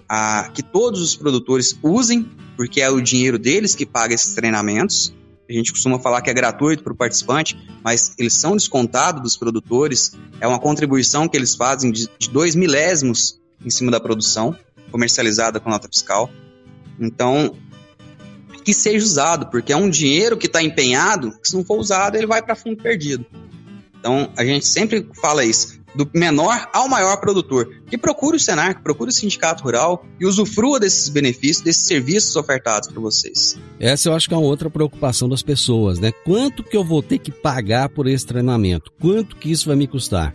a, 0.09 0.49
que 0.55 0.63
todos 0.63 1.01
os 1.01 1.15
produtores 1.15 1.77
usem, 1.83 2.27
porque 2.55 2.81
é 2.81 2.89
o 2.89 2.99
dinheiro 2.99 3.37
deles 3.37 3.75
que 3.75 3.85
paga 3.85 4.15
esses 4.15 4.33
treinamentos, 4.33 5.13
a 5.49 5.53
gente 5.53 5.71
costuma 5.71 5.99
falar 5.99 6.21
que 6.21 6.29
é 6.29 6.33
gratuito 6.33 6.83
para 6.83 6.93
o 6.93 6.95
participante, 6.95 7.57
mas 7.83 8.13
eles 8.17 8.33
são 8.33 8.55
descontados 8.55 9.21
dos 9.21 9.37
produtores, 9.37 10.13
é 10.41 10.47
uma 10.47 10.59
contribuição 10.59 11.27
que 11.27 11.37
eles 11.37 11.55
fazem 11.55 11.91
de, 11.91 12.09
de 12.19 12.29
dois 12.29 12.55
milésimos 12.55 13.39
em 13.65 13.69
cima 13.69 13.89
da 13.89 13.99
produção, 13.99 14.55
comercializada 14.91 15.59
com 15.59 15.69
nota 15.69 15.87
fiscal. 15.87 16.29
Então, 16.99 17.55
que 18.63 18.73
seja 18.73 19.05
usado, 19.05 19.47
porque 19.47 19.71
é 19.71 19.77
um 19.77 19.89
dinheiro 19.89 20.37
que 20.37 20.47
está 20.47 20.61
empenhado, 20.61 21.31
que 21.41 21.47
se 21.47 21.55
não 21.55 21.63
for 21.63 21.79
usado, 21.79 22.17
ele 22.17 22.27
vai 22.27 22.41
para 22.41 22.55
fundo 22.55 22.81
perdido. 22.81 23.25
Então, 23.99 24.31
a 24.35 24.43
gente 24.43 24.65
sempre 24.65 25.09
fala 25.21 25.45
isso 25.45 25.76
do 25.97 26.09
menor 26.13 26.69
ao 26.71 26.87
maior 26.87 27.17
produtor, 27.17 27.69
que 27.89 27.97
procure 27.97 28.37
o 28.37 28.39
Senar, 28.39 28.75
que 28.75 28.83
procure 28.83 29.09
o 29.09 29.13
Sindicato 29.13 29.63
Rural 29.63 30.05
e 30.19 30.25
usufrua 30.25 30.79
desses 30.79 31.09
benefícios, 31.09 31.61
desses 31.61 31.85
serviços 31.85 32.35
ofertados 32.35 32.87
para 32.87 33.01
vocês. 33.01 33.57
Essa 33.79 34.09
eu 34.09 34.13
acho 34.13 34.27
que 34.27 34.33
é 34.33 34.37
uma 34.37 34.45
outra 34.45 34.69
preocupação 34.69 35.27
das 35.27 35.41
pessoas, 35.41 35.99
né? 35.99 36.11
Quanto 36.23 36.63
que 36.63 36.77
eu 36.77 36.83
vou 36.83 37.01
ter 37.01 37.17
que 37.17 37.31
pagar 37.31 37.89
por 37.89 38.07
esse 38.07 38.25
treinamento? 38.25 38.91
Quanto 39.01 39.35
que 39.35 39.51
isso 39.51 39.67
vai 39.67 39.75
me 39.75 39.87
custar? 39.87 40.33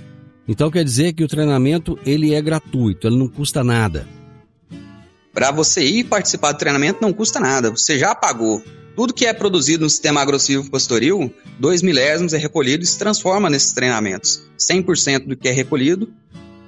Então 0.48 0.70
quer 0.70 0.84
dizer 0.84 1.12
que 1.12 1.22
o 1.22 1.28
treinamento 1.28 1.96
ele 2.04 2.34
é 2.34 2.42
gratuito, 2.42 3.06
ele 3.06 3.16
não 3.16 3.28
custa 3.28 3.62
nada. 3.62 4.06
Para 5.32 5.50
você 5.50 5.82
ir 5.84 6.04
participar 6.04 6.52
do 6.52 6.58
treinamento 6.58 6.98
não 7.00 7.12
custa 7.12 7.38
nada, 7.38 7.70
você 7.70 7.98
já 7.98 8.14
pagou. 8.14 8.62
Tudo 8.94 9.14
que 9.14 9.24
é 9.24 9.32
produzido 9.32 9.84
no 9.84 9.90
sistema 9.90 10.20
agressivo 10.20 10.70
pastoril, 10.70 11.32
dois 11.58 11.82
milésimos 11.82 12.34
é 12.34 12.38
recolhido 12.38 12.84
e 12.84 12.86
se 12.86 12.98
transforma 12.98 13.48
nesses 13.48 13.72
treinamentos. 13.72 14.42
100% 14.58 15.26
do 15.26 15.36
que 15.36 15.48
é 15.48 15.52
recolhido, 15.52 16.12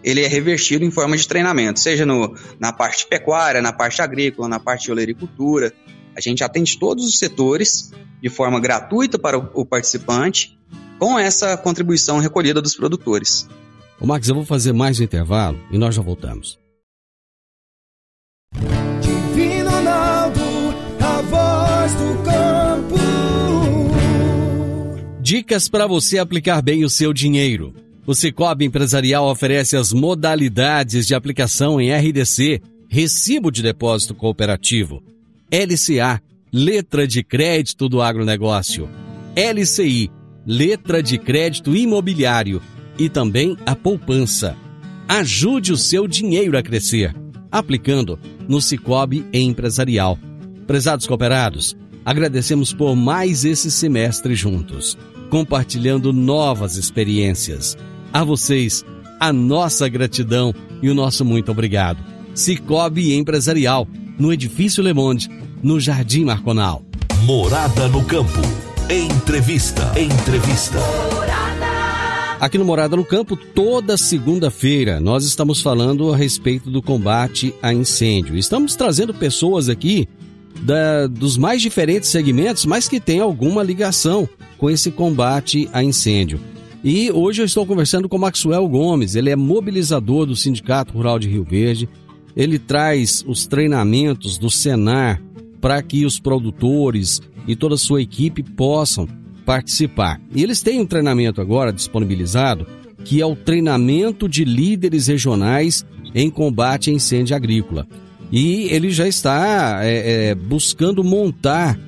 ele 0.03 0.23
é 0.23 0.27
revertido 0.27 0.85
em 0.85 0.91
forma 0.91 1.17
de 1.17 1.29
treinamento, 1.29 1.81
seja 1.81 2.07
no, 2.07 2.35
na 2.59 2.73
parte 2.73 3.07
pecuária, 3.07 3.61
na 3.61 3.73
parte 3.73 4.01
agrícola, 4.01 4.49
na 4.49 4.59
parte 4.59 4.85
de 4.85 4.93
olericultura. 4.93 5.73
A 6.17 6.21
gente 6.21 6.43
atende 6.43 6.79
todos 6.79 7.05
os 7.05 7.19
setores 7.19 7.93
de 8.23 8.29
forma 8.31 8.59
gratuita 8.59 9.19
para 9.19 9.39
o, 9.39 9.51
o 9.53 9.67
participante, 9.67 10.59
com 10.99 11.19
essa 11.19 11.57
contribuição 11.59 12.19
recolhida 12.19 12.63
dos 12.63 12.75
produtores. 12.75 13.47
Ô 14.01 14.07
Max, 14.07 14.29
eu 14.29 14.35
vou 14.35 14.45
fazer 14.45 14.73
mais 14.73 14.99
um 14.99 15.05
intervalo 15.05 15.61
e 15.71 15.77
nós 15.77 15.95
já 15.95 16.01
voltamos. 16.03 16.59
Dicas 25.25 25.71
para 25.71 25.87
você 25.87 26.19
aplicar 26.19 26.61
bem 26.61 26.85
o 26.85 26.91
seu 26.91 27.11
dinheiro. 27.11 27.73
O 28.07 28.15
Cicobi 28.15 28.67
Empresarial 28.67 29.27
oferece 29.27 29.75
as 29.75 29.91
modalidades 29.91 31.07
de 31.07 31.15
aplicação 31.15 31.81
em 31.81 31.91
RDC, 31.91 32.61
Recibo 32.91 33.51
de 33.51 33.63
Depósito 33.63 34.15
Cooperativo, 34.15 35.03
LCA, 35.51 36.21
Letra 36.53 37.07
de 37.09 37.25
Crédito 37.25 37.89
do 37.89 38.03
Agronegócio, 38.03 38.87
LCI, 39.35 40.11
Letra 40.45 41.03
de 41.03 41.17
Crédito 41.17 41.75
Imobiliário 41.75 42.61
e 42.99 43.09
também 43.09 43.57
a 43.65 43.75
poupança. 43.75 44.55
Ajude 45.09 45.73
o 45.73 45.79
seu 45.79 46.07
dinheiro 46.07 46.59
a 46.59 46.63
crescer, 46.63 47.17
aplicando 47.51 48.21
no 48.47 48.61
Cicobi 48.61 49.25
Empresarial. 49.33 50.19
Prezados 50.67 51.07
cooperados, 51.07 51.75
agradecemos 52.05 52.75
por 52.75 52.95
mais 52.95 53.47
esse 53.47 53.71
semestre 53.71 54.35
juntos 54.35 54.99
compartilhando 55.35 56.13
novas 56.13 56.77
experiências. 56.77 57.77
A 58.13 58.23
vocês, 58.23 58.85
a 59.19 59.33
nossa 59.33 59.89
gratidão 59.89 60.55
e 60.81 60.89
o 60.89 60.95
nosso 60.95 61.25
muito 61.25 61.51
obrigado. 61.51 61.99
Cicobi 62.37 63.15
Empresarial, 63.15 63.85
no 64.17 64.33
Edifício 64.33 64.81
Le 64.81 64.95
Monde, 64.95 65.29
no 65.61 65.81
Jardim 65.81 66.25
Marconal. 66.25 66.85
Morada 67.25 67.89
no 67.89 68.05
Campo. 68.05 68.41
Entrevista. 68.89 69.93
Entrevista. 69.99 70.79
Aqui 72.39 72.57
no 72.57 72.65
Morada 72.65 72.95
no 72.95 73.05
Campo, 73.05 73.37
toda 73.37 73.97
segunda-feira, 73.97 75.01
nós 75.01 75.25
estamos 75.25 75.61
falando 75.61 76.13
a 76.13 76.17
respeito 76.17 76.71
do 76.71 76.81
combate 76.81 77.53
a 77.61 77.75
incêndio. 77.75 78.37
Estamos 78.37 78.77
trazendo 78.77 79.13
pessoas 79.13 79.69
aqui 79.69 80.09
da, 80.63 81.07
dos 81.07 81.37
mais 81.37 81.61
diferentes 81.61 82.09
segmentos, 82.09 82.65
mas 82.65 82.89
que 82.89 83.01
tem 83.01 83.21
alguma 83.21 83.63
ligação 83.63 84.29
com 84.59 84.71
esse 84.71 84.91
combate 84.91 85.69
a 85.73 85.83
incêndio. 85.83 86.41
E 86.83 87.11
hoje 87.11 87.41
eu 87.41 87.47
estou 87.47 87.65
conversando 87.65 88.09
com 88.09 88.19
Maxwell 88.19 88.69
Gomes, 88.69 89.15
ele 89.15 89.31
é 89.31 89.37
mobilizador 89.37 90.27
do 90.27 90.37
Sindicato 90.37 90.93
Rural 90.93 91.19
de 91.19 91.29
Rio 91.29 91.45
Verde. 91.45 91.89
Ele 92.37 92.59
traz 92.59 93.25
os 93.27 93.47
treinamentos 93.47 94.37
do 94.37 94.51
Senar 94.51 95.23
para 95.61 95.81
que 95.83 96.05
os 96.05 96.21
produtores 96.21 97.23
e 97.47 97.57
toda 97.57 97.75
a 97.75 97.79
sua 97.79 98.03
equipe 98.03 98.43
possam 98.43 99.09
participar. 99.47 100.21
E 100.35 100.43
eles 100.43 100.61
têm 100.63 100.81
um 100.81 100.87
treinamento 100.87 101.41
agora 101.41 101.73
disponibilizado, 101.73 102.67
que 103.05 103.21
é 103.21 103.27
o 103.27 103.37
treinamento 103.37 104.29
de 104.29 104.45
líderes 104.45 105.07
regionais 105.07 105.87
em 106.15 106.31
combate 106.31 106.91
a 106.91 106.93
incêndio 106.93 107.35
agrícola. 107.37 107.87
E 108.35 108.65
ele 108.73 108.91
já 108.91 109.07
está 109.07 109.79
é, 109.85 110.31
é, 110.31 110.35
buscando 110.35 111.05
montar 111.05 111.79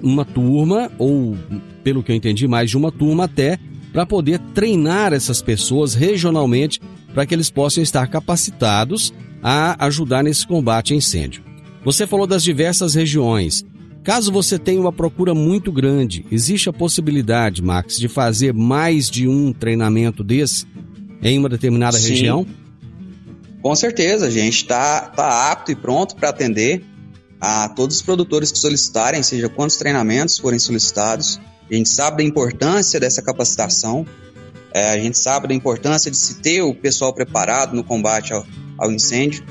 uma 0.00 0.24
turma, 0.24 0.88
ou 0.98 1.36
pelo 1.82 2.00
que 2.00 2.12
eu 2.12 2.16
entendi, 2.16 2.46
mais 2.46 2.70
de 2.70 2.76
uma 2.76 2.92
turma 2.92 3.24
até, 3.24 3.58
para 3.92 4.06
poder 4.06 4.38
treinar 4.54 5.12
essas 5.12 5.42
pessoas 5.42 5.94
regionalmente 5.94 6.80
para 7.12 7.26
que 7.26 7.34
eles 7.34 7.50
possam 7.50 7.82
estar 7.82 8.06
capacitados 8.06 9.12
a 9.42 9.84
ajudar 9.86 10.22
nesse 10.22 10.46
combate 10.46 10.92
a 10.92 10.96
incêndio. 10.96 11.42
Você 11.84 12.06
falou 12.06 12.26
das 12.26 12.44
diversas 12.44 12.94
regiões. 12.94 13.66
Caso 14.04 14.30
você 14.30 14.60
tenha 14.60 14.80
uma 14.80 14.92
procura 14.92 15.34
muito 15.34 15.72
grande, 15.72 16.24
existe 16.30 16.68
a 16.68 16.72
possibilidade, 16.72 17.60
Max, 17.60 17.98
de 17.98 18.06
fazer 18.06 18.54
mais 18.54 19.10
de 19.10 19.26
um 19.26 19.52
treinamento 19.52 20.22
desse 20.22 20.66
em 21.20 21.36
uma 21.36 21.48
determinada 21.48 21.98
Sim. 21.98 22.10
região? 22.10 22.46
Com 23.66 23.74
certeza, 23.74 24.26
a 24.26 24.30
gente 24.30 24.58
está 24.58 25.00
tá 25.00 25.50
apto 25.50 25.72
e 25.72 25.74
pronto 25.74 26.14
para 26.14 26.28
atender 26.28 26.84
a 27.40 27.68
todos 27.68 27.96
os 27.96 28.02
produtores 28.02 28.52
que 28.52 28.58
solicitarem, 28.60 29.24
seja 29.24 29.48
quantos 29.48 29.74
treinamentos 29.74 30.38
forem 30.38 30.60
solicitados. 30.60 31.40
A 31.68 31.74
gente 31.74 31.88
sabe 31.88 32.18
da 32.18 32.22
importância 32.22 33.00
dessa 33.00 33.20
capacitação, 33.22 34.06
é, 34.72 34.90
a 34.90 34.96
gente 34.96 35.18
sabe 35.18 35.48
da 35.48 35.54
importância 35.54 36.12
de 36.12 36.16
se 36.16 36.36
ter 36.36 36.62
o 36.62 36.76
pessoal 36.76 37.12
preparado 37.12 37.74
no 37.74 37.82
combate 37.82 38.32
ao, 38.32 38.46
ao 38.78 38.92
incêndio 38.92 39.44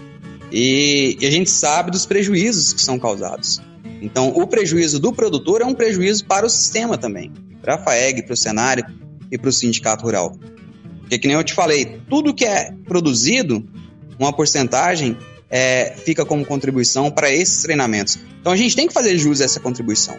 e, 0.49 1.17
e 1.19 1.27
a 1.27 1.29
gente 1.29 1.49
sabe 1.49 1.91
dos 1.91 2.05
prejuízos 2.05 2.71
que 2.71 2.81
são 2.81 2.97
causados. 2.97 3.61
Então, 4.01 4.29
o 4.29 4.47
prejuízo 4.47 4.97
do 4.97 5.11
produtor 5.11 5.61
é 5.61 5.65
um 5.65 5.73
prejuízo 5.73 6.23
para 6.23 6.45
o 6.45 6.49
sistema 6.49 6.97
também, 6.97 7.33
para 7.61 7.75
a 7.75 7.77
FAEG, 7.77 8.23
para 8.23 8.33
o 8.33 8.37
cenário 8.37 8.85
e 9.29 9.37
para 9.37 9.49
o 9.49 9.51
sindicato 9.51 10.05
rural. 10.05 10.37
Porque, 11.01 11.19
que 11.19 11.27
nem 11.27 11.35
eu 11.35 11.43
te 11.43 11.53
falei, 11.53 11.99
tudo 12.09 12.33
que 12.33 12.45
é 12.45 12.71
produzido, 12.87 13.67
uma 14.19 14.33
porcentagem 14.33 15.17
é, 15.49 15.95
fica 16.03 16.25
como 16.25 16.45
contribuição 16.45 17.11
para 17.11 17.31
esses 17.31 17.61
treinamentos. 17.63 18.17
Então, 18.41 18.51
a 18.51 18.57
gente 18.57 18.75
tem 18.75 18.87
que 18.87 18.93
fazer 18.93 19.17
jus 19.17 19.41
a 19.41 19.45
essa 19.45 19.59
contribuição. 19.59 20.17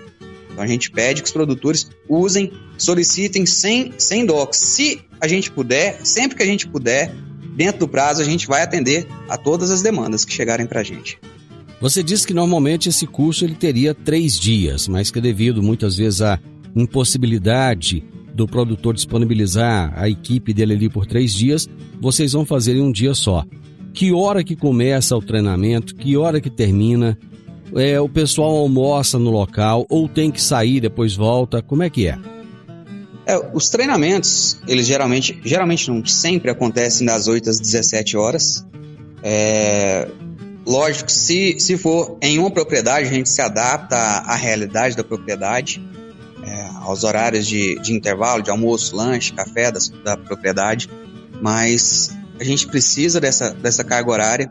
Então, 0.51 0.65
a 0.65 0.67
gente 0.67 0.91
pede 0.91 1.23
que 1.23 1.27
os 1.27 1.33
produtores 1.33 1.89
usem, 2.09 2.53
solicitem 2.79 3.45
sem, 3.45 3.93
sem 3.99 4.25
docs. 4.25 4.59
Se 4.59 5.01
a 5.21 5.29
gente 5.29 5.51
puder, 5.51 6.01
sempre 6.05 6.37
que 6.37 6.43
a 6.43 6.47
gente 6.47 6.67
puder, 6.67 7.13
dentro 7.55 7.81
do 7.81 7.89
prazo, 7.89 8.23
a 8.23 8.25
gente 8.25 8.47
vai 8.47 8.63
atender 8.63 9.07
a 9.29 9.37
todas 9.37 9.71
as 9.71 9.83
demandas 9.83 10.25
que 10.25 10.33
chegarem 10.33 10.67
para 10.67 10.81
a 10.81 10.85
gente. 10.85 11.19
Você 11.81 12.03
disse 12.03 12.27
que 12.27 12.33
normalmente 12.33 12.89
esse 12.89 13.07
curso 13.07 13.45
ele 13.45 13.55
teria 13.55 13.95
três 13.95 14.39
dias, 14.39 14.89
mas 14.89 15.11
que 15.11 15.21
devido 15.21 15.63
muitas 15.63 15.97
vezes 15.97 16.23
à 16.23 16.39
impossibilidade 16.75 18.03
do 18.35 18.47
produtor 18.47 18.95
disponibilizar 18.95 19.93
a 19.95 20.09
equipe 20.09 20.53
dele 20.53 20.75
ali 20.75 20.89
por 20.89 21.07
três 21.07 21.35
dias, 21.35 21.69
vocês 22.01 22.33
vão 22.33 22.45
fazer 22.45 22.77
em 22.77 22.83
um 22.83 22.93
dia 22.93 23.15
só. 23.15 23.45
Que 23.97 24.13
hora 24.13 24.45
que 24.45 24.55
começa 24.55 25.17
o 25.17 25.23
treinamento? 25.23 25.95
Que 25.95 26.19
hora 26.19 26.39
que 26.39 26.51
termina? 26.51 27.17
É, 27.75 27.99
o 27.99 28.11
pessoal 28.11 28.55
almoça 28.59 29.19
no 29.19 29.31
local 29.31 29.87
ou 29.89 30.07
tem 30.07 30.31
que 30.31 30.41
sair 30.41 30.81
depois 30.81 31.17
volta? 31.17 31.63
Como 31.63 31.83
é 31.83 31.89
que 31.89 32.07
é? 32.07 32.19
é 33.25 33.51
os 33.55 33.71
treinamentos, 33.71 34.59
eles 34.69 34.87
geralmente, 34.87 35.41
geralmente 35.43 35.91
não 35.91 36.05
sempre 36.05 36.51
acontecem 36.51 37.07
das 37.07 37.27
8 37.27 37.49
às 37.49 37.59
17 37.59 38.19
horas. 38.19 38.67
É, 39.23 40.07
Lógico, 40.67 41.11
se, 41.11 41.59
se 41.59 41.79
for 41.79 42.19
em 42.21 42.39
uma 42.39 42.51
propriedade, 42.51 43.09
a 43.09 43.11
gente 43.11 43.31
se 43.31 43.41
adapta 43.41 43.97
à, 43.97 44.35
realidade 44.35 44.95
da 44.95 45.05
propriedade, 45.05 45.83
é, 46.45 46.67
aos 46.83 47.03
horários 47.03 47.47
de, 47.47 47.79
de 47.79 47.95
intervalo, 47.95 48.43
de 48.43 48.51
almoço, 48.51 48.95
lanche, 48.95 49.33
café 49.33 49.73
das, 49.73 49.89
da 49.89 50.19
propriedade, 50.19 50.91
mas 51.41 52.15
a 52.38 52.44
gente 52.44 52.66
precisa 52.66 53.20
dessa, 53.20 53.51
dessa 53.51 53.83
carga 53.85 54.11
horária. 54.11 54.51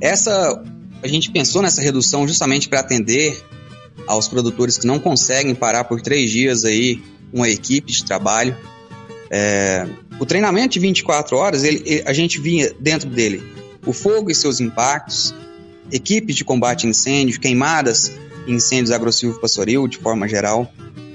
Essa, 0.00 0.62
a 1.02 1.08
gente 1.08 1.30
pensou 1.30 1.62
nessa 1.62 1.82
redução 1.82 2.26
justamente 2.26 2.68
para 2.68 2.80
atender 2.80 3.42
aos 4.06 4.28
produtores 4.28 4.78
que 4.78 4.86
não 4.86 4.98
conseguem 4.98 5.54
parar 5.54 5.84
por 5.84 6.00
três 6.00 6.30
dias 6.30 6.64
aí 6.64 7.02
uma 7.32 7.48
equipe 7.48 7.92
de 7.92 8.04
trabalho. 8.04 8.56
É, 9.30 9.86
o 10.20 10.24
treinamento 10.24 10.74
de 10.74 10.80
24 10.80 11.36
horas, 11.36 11.64
ele, 11.64 11.82
ele, 11.84 12.02
a 12.06 12.12
gente 12.12 12.40
vinha 12.40 12.72
dentro 12.78 13.08
dele 13.08 13.42
o 13.84 13.92
fogo 13.92 14.30
e 14.30 14.34
seus 14.34 14.60
impactos, 14.60 15.34
equipes 15.92 16.34
de 16.34 16.44
combate 16.44 16.86
a 16.86 16.90
incêndio, 16.90 17.40
queimadas 17.40 18.12
e 18.46 18.52
incêndios 18.52 18.90
agressivo 18.90 19.38
pastoril 19.40 19.86
de 19.86 19.98
forma 19.98 20.28
geral. 20.28 20.70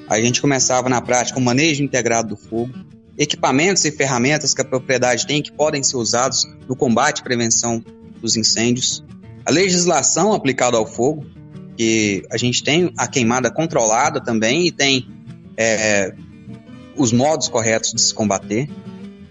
A 0.07 0.19
gente 0.19 0.41
começava 0.41 0.89
na 0.89 1.01
prática 1.01 1.39
o 1.39 1.41
manejo 1.41 1.83
integrado 1.83 2.29
do 2.29 2.37
fogo, 2.37 2.73
equipamentos 3.21 3.85
e 3.85 3.91
ferramentas 3.91 4.51
que 4.51 4.61
a 4.61 4.65
propriedade 4.65 5.27
tem 5.27 5.43
que 5.43 5.51
podem 5.51 5.83
ser 5.83 5.95
usados 5.95 6.47
no 6.67 6.75
combate 6.75 7.19
e 7.19 7.23
prevenção 7.23 7.83
dos 8.19 8.35
incêndios, 8.35 9.03
a 9.45 9.51
legislação 9.51 10.33
aplicada 10.33 10.75
ao 10.75 10.87
fogo, 10.87 11.23
que 11.77 12.23
a 12.31 12.37
gente 12.37 12.63
tem 12.63 12.91
a 12.97 13.07
queimada 13.07 13.51
controlada 13.51 14.19
também 14.19 14.65
e 14.65 14.71
tem 14.71 15.07
é, 15.55 16.15
os 16.97 17.13
modos 17.13 17.47
corretos 17.47 17.93
de 17.93 18.01
se 18.01 18.11
combater, 18.11 18.67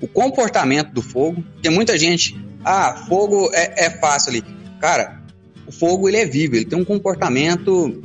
o 0.00 0.07
comportamento 0.07 0.92
do 0.92 1.03
fogo, 1.03 1.42
porque 1.55 1.68
muita 1.68 1.98
gente, 1.98 2.38
ah, 2.64 3.05
fogo 3.09 3.50
é, 3.53 3.87
é 3.87 3.90
fácil 3.90 4.31
ali. 4.31 4.44
Cara, 4.81 5.20
o 5.66 5.72
fogo 5.72 6.09
ele 6.09 6.16
é 6.16 6.24
vivo, 6.24 6.55
ele 6.55 6.64
tem 6.64 6.79
um 6.79 6.85
comportamento 6.85 8.00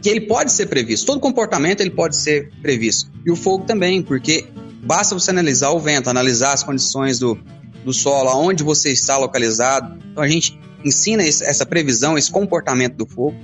que 0.00 0.08
ele 0.08 0.20
pode 0.20 0.52
ser 0.52 0.66
previsto. 0.66 1.04
Todo 1.04 1.20
comportamento 1.20 1.80
ele 1.80 1.90
pode 1.90 2.14
ser 2.14 2.50
previsto. 2.62 3.10
E 3.26 3.30
o 3.30 3.36
fogo 3.36 3.64
também, 3.64 4.02
porque 4.02 4.46
basta 4.84 5.14
você 5.14 5.30
analisar 5.30 5.70
o 5.70 5.78
vento, 5.78 6.08
analisar 6.10 6.52
as 6.52 6.62
condições 6.62 7.18
do, 7.18 7.38
do 7.84 7.92
solo, 7.92 8.28
aonde 8.28 8.62
você 8.62 8.92
está 8.92 9.16
localizado. 9.16 9.98
Então 10.10 10.22
a 10.22 10.28
gente 10.28 10.58
ensina 10.84 11.22
essa 11.22 11.64
previsão, 11.64 12.18
esse 12.18 12.30
comportamento 12.30 12.96
do 12.96 13.06
fogo, 13.06 13.36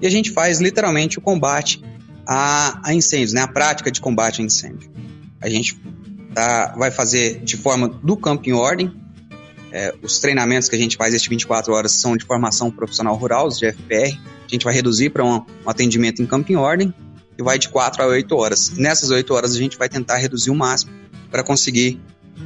e 0.00 0.06
a 0.06 0.10
gente 0.10 0.30
faz 0.30 0.60
literalmente 0.60 1.18
o 1.18 1.20
combate 1.20 1.82
a, 2.26 2.80
a 2.82 2.94
incêndios, 2.94 3.32
né? 3.32 3.42
a 3.42 3.48
prática 3.48 3.90
de 3.90 4.00
combate 4.00 4.42
a 4.42 4.44
incêndio. 4.44 4.90
A 5.40 5.48
gente 5.48 5.80
tá, 6.34 6.74
vai 6.76 6.90
fazer 6.90 7.40
de 7.40 7.56
forma 7.56 7.88
do 7.88 8.16
campo 8.16 8.48
em 8.48 8.52
ordem, 8.52 8.92
é, 9.72 9.94
os 10.02 10.18
treinamentos 10.18 10.68
que 10.68 10.76
a 10.76 10.78
gente 10.78 10.96
faz 10.96 11.12
este 11.12 11.28
24 11.28 11.72
horas 11.74 11.92
são 11.92 12.16
de 12.16 12.24
formação 12.24 12.70
profissional 12.70 13.14
rural, 13.14 13.46
os 13.46 13.58
de 13.58 13.70
FPR. 13.70 14.18
A 14.18 14.48
gente 14.48 14.64
vai 14.64 14.72
reduzir 14.72 15.10
para 15.10 15.24
um, 15.24 15.36
um, 15.36 15.44
atendimento 15.70 16.22
em 16.22 16.26
campo 16.26 16.50
em 16.50 16.56
ordem 16.56 16.94
e 17.38 17.42
vai 17.42 17.58
de 17.58 17.68
4 17.68 18.02
a 18.02 18.06
8 18.06 18.36
horas. 18.36 18.70
Nessas 18.76 19.10
8 19.10 19.32
horas 19.34 19.54
a 19.54 19.58
gente 19.58 19.76
vai 19.76 19.88
tentar 19.88 20.16
reduzir 20.16 20.50
o 20.50 20.54
máximo 20.54 20.92
para 21.30 21.42
conseguir 21.42 22.00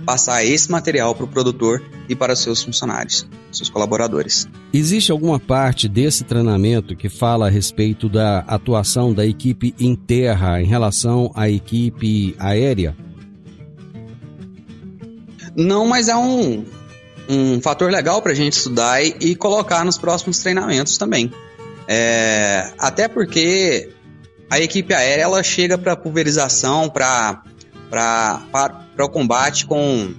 passar 0.05 0.45
esse 0.45 0.71
material 0.71 1.15
para 1.15 1.25
o 1.25 1.29
produtor 1.29 1.83
e 2.09 2.15
para 2.15 2.35
seus 2.37 2.63
funcionários, 2.63 3.27
seus 3.53 3.69
colaboradores. 3.69 4.49
Existe 4.73 5.11
alguma 5.11 5.39
parte 5.39 5.89
desse 5.89 6.25
treinamento 6.25 6.97
que 6.97 7.09
fala 7.09 7.47
a 7.47 7.51
respeito 7.51 8.09
da 8.09 8.41
atuação 8.41 9.13
da 9.13 9.27
equipe 9.27 9.75
em 9.79 9.95
terra 9.95 10.61
em 10.61 10.67
relação 10.67 11.33
à 11.35 11.49
equipe 11.49 12.35
aérea? 12.39 12.97
Não, 15.57 15.87
mas 15.87 16.09
é 16.09 16.17
um, 16.17 16.65
um 17.29 17.61
fator 17.61 17.91
legal 17.91 18.23
para 18.23 18.33
a 18.33 18.35
gente 18.35 18.55
estudar 18.55 19.03
e, 19.03 19.17
e, 19.21 19.35
colocar 19.35 19.85
nos 19.85 19.99
próximos 19.99 20.39
treinamentos 20.39 20.97
também. 20.97 21.33
É, 21.89 22.73
até 22.79 23.09
porque 23.09 23.91
a 24.51 24.59
equipe 24.59 24.93
aérea 24.93 25.23
ela 25.23 25.43
chega 25.43 25.79
para 25.79 25.97
pulverização, 25.97 26.91
para 26.91 27.43
o 28.99 29.09
combate 29.09 29.65
com, 29.65 30.13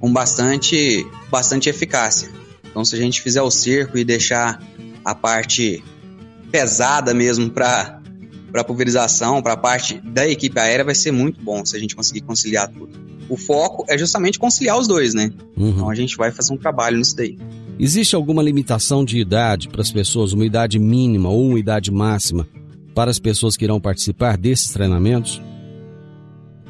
com 0.00 0.12
bastante, 0.12 1.04
bastante 1.30 1.68
eficácia. 1.68 2.30
Então, 2.64 2.84
se 2.84 2.94
a 2.94 2.98
gente 2.98 3.20
fizer 3.20 3.42
o 3.42 3.50
cerco 3.50 3.98
e 3.98 4.04
deixar 4.04 4.62
a 5.04 5.14
parte 5.14 5.82
pesada 6.50 7.12
mesmo 7.12 7.50
para 7.50 7.96
para 8.50 8.64
pulverização, 8.64 9.42
para 9.42 9.52
a 9.52 9.56
parte 9.58 10.00
da 10.00 10.26
equipe 10.26 10.58
aérea, 10.58 10.82
vai 10.82 10.94
ser 10.94 11.12
muito 11.12 11.38
bom 11.38 11.66
se 11.66 11.76
a 11.76 11.78
gente 11.78 11.94
conseguir 11.94 12.22
conciliar 12.22 12.66
tudo 12.68 13.08
o 13.28 13.36
foco 13.36 13.84
é 13.88 13.98
justamente 13.98 14.38
conciliar 14.38 14.78
os 14.78 14.88
dois, 14.88 15.12
né? 15.14 15.30
Uhum. 15.56 15.68
Então 15.68 15.90
a 15.90 15.94
gente 15.94 16.16
vai 16.16 16.32
fazer 16.32 16.52
um 16.52 16.56
trabalho 16.56 16.96
nisso 16.96 17.14
daí. 17.14 17.36
Existe 17.78 18.16
alguma 18.16 18.42
limitação 18.42 19.04
de 19.04 19.18
idade 19.18 19.68
para 19.68 19.82
as 19.82 19.92
pessoas, 19.92 20.32
uma 20.32 20.44
idade 20.44 20.78
mínima 20.78 21.28
ou 21.28 21.50
uma 21.50 21.58
idade 21.58 21.92
máxima 21.92 22.48
para 22.98 23.12
as 23.12 23.20
pessoas 23.20 23.56
que 23.56 23.64
irão 23.64 23.80
participar 23.80 24.36
desses 24.36 24.72
treinamentos? 24.72 25.40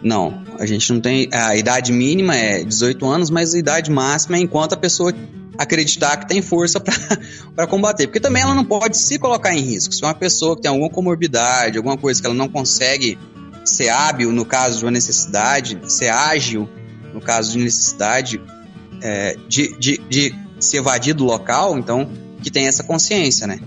Não, 0.02 0.44
a 0.58 0.66
gente 0.66 0.92
não 0.92 1.00
tem. 1.00 1.26
A 1.32 1.56
idade 1.56 1.90
mínima 1.90 2.36
é 2.36 2.62
18 2.62 3.06
anos, 3.06 3.30
mas 3.30 3.54
a 3.54 3.58
idade 3.58 3.90
máxima 3.90 4.36
é 4.36 4.40
enquanto 4.40 4.74
a 4.74 4.76
pessoa 4.76 5.10
acreditar 5.56 6.18
que 6.18 6.28
tem 6.28 6.42
força 6.42 6.78
para 6.80 7.64
combater. 7.66 8.08
Porque 8.08 8.20
também 8.20 8.42
ela 8.42 8.54
não 8.54 8.62
pode 8.62 8.98
se 8.98 9.18
colocar 9.18 9.54
em 9.54 9.60
risco. 9.60 9.94
Se 9.94 10.02
uma 10.02 10.12
pessoa 10.12 10.54
que 10.54 10.60
tem 10.60 10.70
alguma 10.70 10.90
comorbidade, 10.90 11.78
alguma 11.78 11.96
coisa 11.96 12.20
que 12.20 12.26
ela 12.26 12.36
não 12.36 12.50
consegue 12.50 13.18
ser 13.64 13.88
hábil 13.88 14.30
no 14.30 14.44
caso 14.44 14.80
de 14.80 14.84
uma 14.84 14.90
necessidade, 14.90 15.80
ser 15.90 16.10
ágil 16.10 16.68
no 17.14 17.22
caso 17.22 17.52
de 17.52 17.58
necessidade 17.58 18.38
é, 19.00 19.34
de, 19.48 19.74
de, 19.78 19.96
de 20.10 20.34
se 20.60 20.76
evadir 20.76 21.14
do 21.14 21.24
local, 21.24 21.78
então 21.78 22.06
que 22.42 22.50
tem 22.50 22.66
essa 22.66 22.84
consciência, 22.84 23.46
né? 23.46 23.58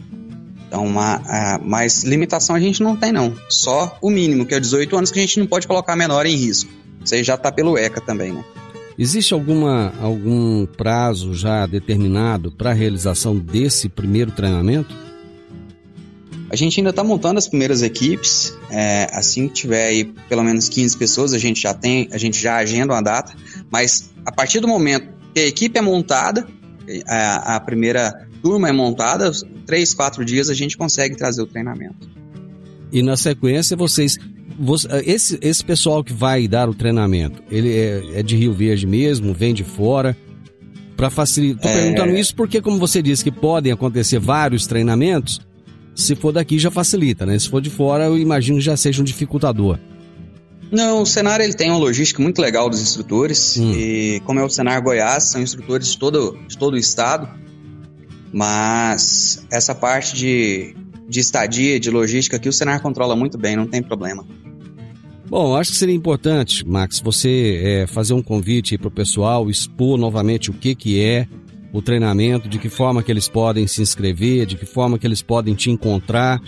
Então, 0.72 0.86
uma, 0.86 1.16
a, 1.26 1.60
mais 1.60 2.06
limitação 2.06 2.56
a 2.56 2.60
gente 2.62 2.82
não 2.82 2.96
tem, 2.96 3.12
não. 3.12 3.36
Só 3.50 3.98
o 4.02 4.10
mínimo, 4.10 4.46
que 4.46 4.56
é 4.56 4.60
18 4.60 4.96
anos, 4.96 5.12
que 5.12 5.20
a 5.20 5.22
gente 5.22 5.38
não 5.38 5.46
pode 5.46 5.68
colocar 5.68 5.98
menor 5.98 6.26
em 6.26 6.34
risco. 6.34 6.72
Isso 7.04 7.14
aí 7.14 7.26
já 7.26 7.36
está 7.36 7.52
pelo 7.52 7.78
ECA 7.78 8.00
também, 8.00 8.32
né? 8.32 8.42
Existe 8.98 9.34
alguma, 9.34 9.94
algum 10.00 10.66
prazo 10.66 11.34
já 11.34 11.66
determinado 11.66 12.54
para 12.54 12.70
a 12.70 12.74
realização 12.74 13.38
desse 13.38 13.90
primeiro 13.90 14.32
treinamento? 14.32 14.96
A 16.50 16.56
gente 16.56 16.80
ainda 16.80 16.92
está 16.92 17.04
montando 17.04 17.38
as 17.38 17.50
primeiras 17.50 17.82
equipes. 17.82 18.58
É, 18.70 19.10
assim 19.12 19.50
que 19.50 19.54
tiver 19.54 19.88
aí 19.88 20.06
pelo 20.30 20.42
menos 20.42 20.70
15 20.70 20.96
pessoas, 20.98 21.34
a 21.34 21.38
gente 21.38 21.60
já 21.60 21.74
tem, 21.74 22.08
a 22.14 22.18
gente 22.18 22.42
já 22.42 22.56
agenda 22.56 22.94
uma 22.94 23.02
data. 23.02 23.34
Mas 23.70 24.10
a 24.26 24.32
partir 24.32 24.62
do 24.62 24.70
momento 24.70 25.10
que 25.34 25.42
a 25.42 25.48
equipe 25.48 25.78
é 25.78 25.82
montada, 25.82 26.48
a, 27.08 27.58
a 27.58 27.60
primeira 27.60 28.31
turma 28.42 28.70
é 28.70 28.72
montada, 28.72 29.32
três, 29.66 29.94
quatro 29.94 30.26
dias 30.26 30.50
a 30.50 30.54
gente 30.54 30.78
consegue 30.78 31.16
trazer 31.16 31.42
o 31.42 31.48
treinamento. 31.48 32.10
E 32.92 33.02
na 33.02 33.16
sequência 33.16 33.78
vocês 33.78 34.18
esse, 35.06 35.40
esse 35.42 35.64
pessoal 35.64 36.04
que 36.04 36.14
vai 36.14 36.48
dar 36.48 36.70
o 36.70 36.74
treinamento, 36.74 37.42
ele 37.50 37.74
é, 37.74 38.20
é 38.20 38.24
de 38.24 38.36
Rio 38.36 38.54
Verde 38.54 38.86
mesmo, 38.86 39.34
vem 39.34 39.54
de 39.54 39.64
fora? 39.64 40.16
Para 40.96 41.10
facilitar. 41.10 41.64
Tô 41.64 41.70
é... 41.70 41.82
perguntando 41.82 42.16
isso 42.16 42.36
porque, 42.36 42.62
como 42.62 42.78
você 42.78 43.02
disse, 43.02 43.24
que 43.24 43.32
podem 43.32 43.72
acontecer 43.72 44.20
vários 44.20 44.68
treinamentos. 44.68 45.42
Se 45.96 46.16
for 46.16 46.32
daqui 46.32 46.60
já 46.60 46.70
facilita, 46.70 47.26
né? 47.26 47.38
Se 47.40 47.50
for 47.50 47.60
de 47.60 47.70
fora, 47.70 48.06
eu 48.06 48.18
imagino 48.18 48.60
que 48.60 48.64
já 48.64 48.78
seja 48.78 49.02
um 49.02 49.06
dificultador. 49.06 49.80
Não, 50.72 51.02
o 51.02 51.06
Senar 51.06 51.42
ele 51.42 51.54
tem 51.54 51.70
uma 51.70 51.80
logística 51.80 52.22
muito 52.22 52.40
legal 52.40 52.70
dos 52.70 52.82
instrutores. 52.82 53.58
Hum. 53.58 53.74
E 53.74 54.22
como 54.26 54.40
é 54.40 54.44
o 54.44 54.50
Senar 54.50 54.82
Goiás, 54.82 55.26
são 55.26 55.42
instrutores 55.42 55.88
de 55.88 55.98
todo, 55.98 56.38
de 56.48 56.58
todo 56.58 56.76
o 56.76 56.78
estado. 56.78 57.28
Mas 58.34 59.46
essa 59.52 59.76
parte 59.76 60.16
de, 60.16 60.76
de 61.08 61.20
estadia, 61.20 61.80
de 61.80 61.90
logística 61.90 62.38
aqui, 62.38 62.48
o 62.48 62.54
Senar 62.54 62.82
controla 62.82 63.16
muito 63.16 63.38
bem, 63.38 63.56
não 63.56 63.68
tem 63.68 63.82
problema. 63.82 64.26
Bom, 65.32 65.56
acho 65.56 65.72
que 65.72 65.78
seria 65.78 65.96
importante, 65.96 66.68
Max, 66.68 67.00
você 67.00 67.62
é, 67.64 67.88
fazer 67.88 68.14
um 68.14 68.22
convite 68.22 68.78
para 68.78 68.90
o 68.90 68.92
pessoal, 68.92 69.50
expor 69.50 69.98
novamente 69.98 70.50
o 70.50 70.54
que, 70.54 70.76
que 70.76 71.02
é 71.02 71.26
o 71.72 71.82
treinamento, 71.82 72.50
de 72.50 72.60
que 72.60 72.68
forma 72.68 73.02
que 73.02 73.10
eles 73.10 73.30
podem 73.30 73.66
se 73.66 73.82
inscrever, 73.82 74.46
de 74.46 74.58
que 74.58 74.66
forma 74.66 75.00
que 75.00 75.08
eles 75.08 75.22
podem 75.22 75.56
te 75.56 75.72
encontrar, 75.72 76.42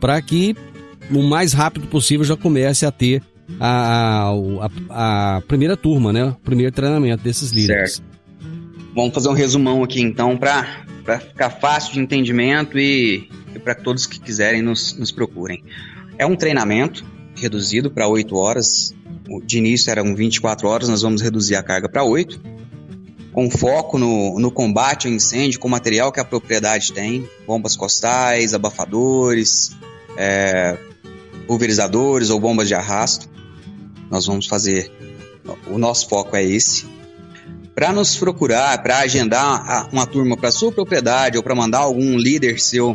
para 0.00 0.20
que 0.22 0.56
o 1.10 1.22
mais 1.22 1.52
rápido 1.52 1.86
possível 1.88 2.24
já 2.24 2.34
comece 2.34 2.86
a 2.86 2.90
ter 2.90 3.22
a, 3.58 4.32
a, 4.88 5.36
a, 5.36 5.40
primeira 5.42 5.76
turma, 5.76 6.10
né? 6.10 6.24
O 6.24 6.34
primeiro 6.36 6.72
treinamento 6.72 7.22
desses 7.22 7.50
líderes. 7.50 7.96
Certo. 7.96 8.10
Vamos 8.94 9.12
fazer 9.12 9.28
um 9.28 9.34
resumão 9.34 9.84
aqui 9.84 10.00
então 10.00 10.36
para 10.36 10.86
ficar 11.02 11.50
fácil 11.50 11.94
de 11.94 12.00
entendimento 12.00 12.78
e, 12.78 13.28
e 13.54 13.58
para 13.58 13.74
todos 13.74 14.06
que 14.06 14.20
quiserem 14.20 14.62
nos, 14.62 14.96
nos 14.96 15.10
procurem. 15.10 15.64
É 16.18 16.26
um 16.26 16.36
treinamento 16.36 17.04
reduzido 17.34 17.90
para 17.90 18.06
8 18.06 18.36
horas. 18.36 18.94
De 19.44 19.58
início 19.58 19.90
eram 19.90 20.14
24 20.14 20.68
horas, 20.68 20.88
nós 20.88 21.02
vamos 21.02 21.22
reduzir 21.22 21.56
a 21.56 21.62
carga 21.62 21.88
para 21.88 22.04
8. 22.04 22.40
Com 23.32 23.48
foco 23.48 23.96
no, 23.96 24.38
no 24.40 24.50
combate 24.50 25.06
ao 25.06 25.12
incêndio, 25.12 25.60
com 25.60 25.68
material 25.68 26.10
que 26.10 26.18
a 26.18 26.24
propriedade 26.24 26.92
tem, 26.92 27.28
bombas 27.46 27.76
costais, 27.76 28.54
abafadores, 28.54 29.70
é, 30.16 30.76
pulverizadores 31.46 32.30
ou 32.30 32.40
bombas 32.40 32.66
de 32.66 32.74
arrasto. 32.74 33.28
Nós 34.10 34.26
vamos 34.26 34.46
fazer, 34.46 34.90
o 35.68 35.78
nosso 35.78 36.08
foco 36.08 36.34
é 36.34 36.44
esse. 36.44 36.86
Para 37.80 37.94
nos 37.94 38.14
procurar, 38.14 38.82
para 38.82 38.98
agendar 38.98 39.88
uma 39.90 40.04
turma 40.04 40.36
para 40.36 40.50
sua 40.50 40.70
propriedade 40.70 41.38
ou 41.38 41.42
para 41.42 41.54
mandar 41.54 41.78
algum 41.78 42.18
líder 42.18 42.60
seu 42.60 42.94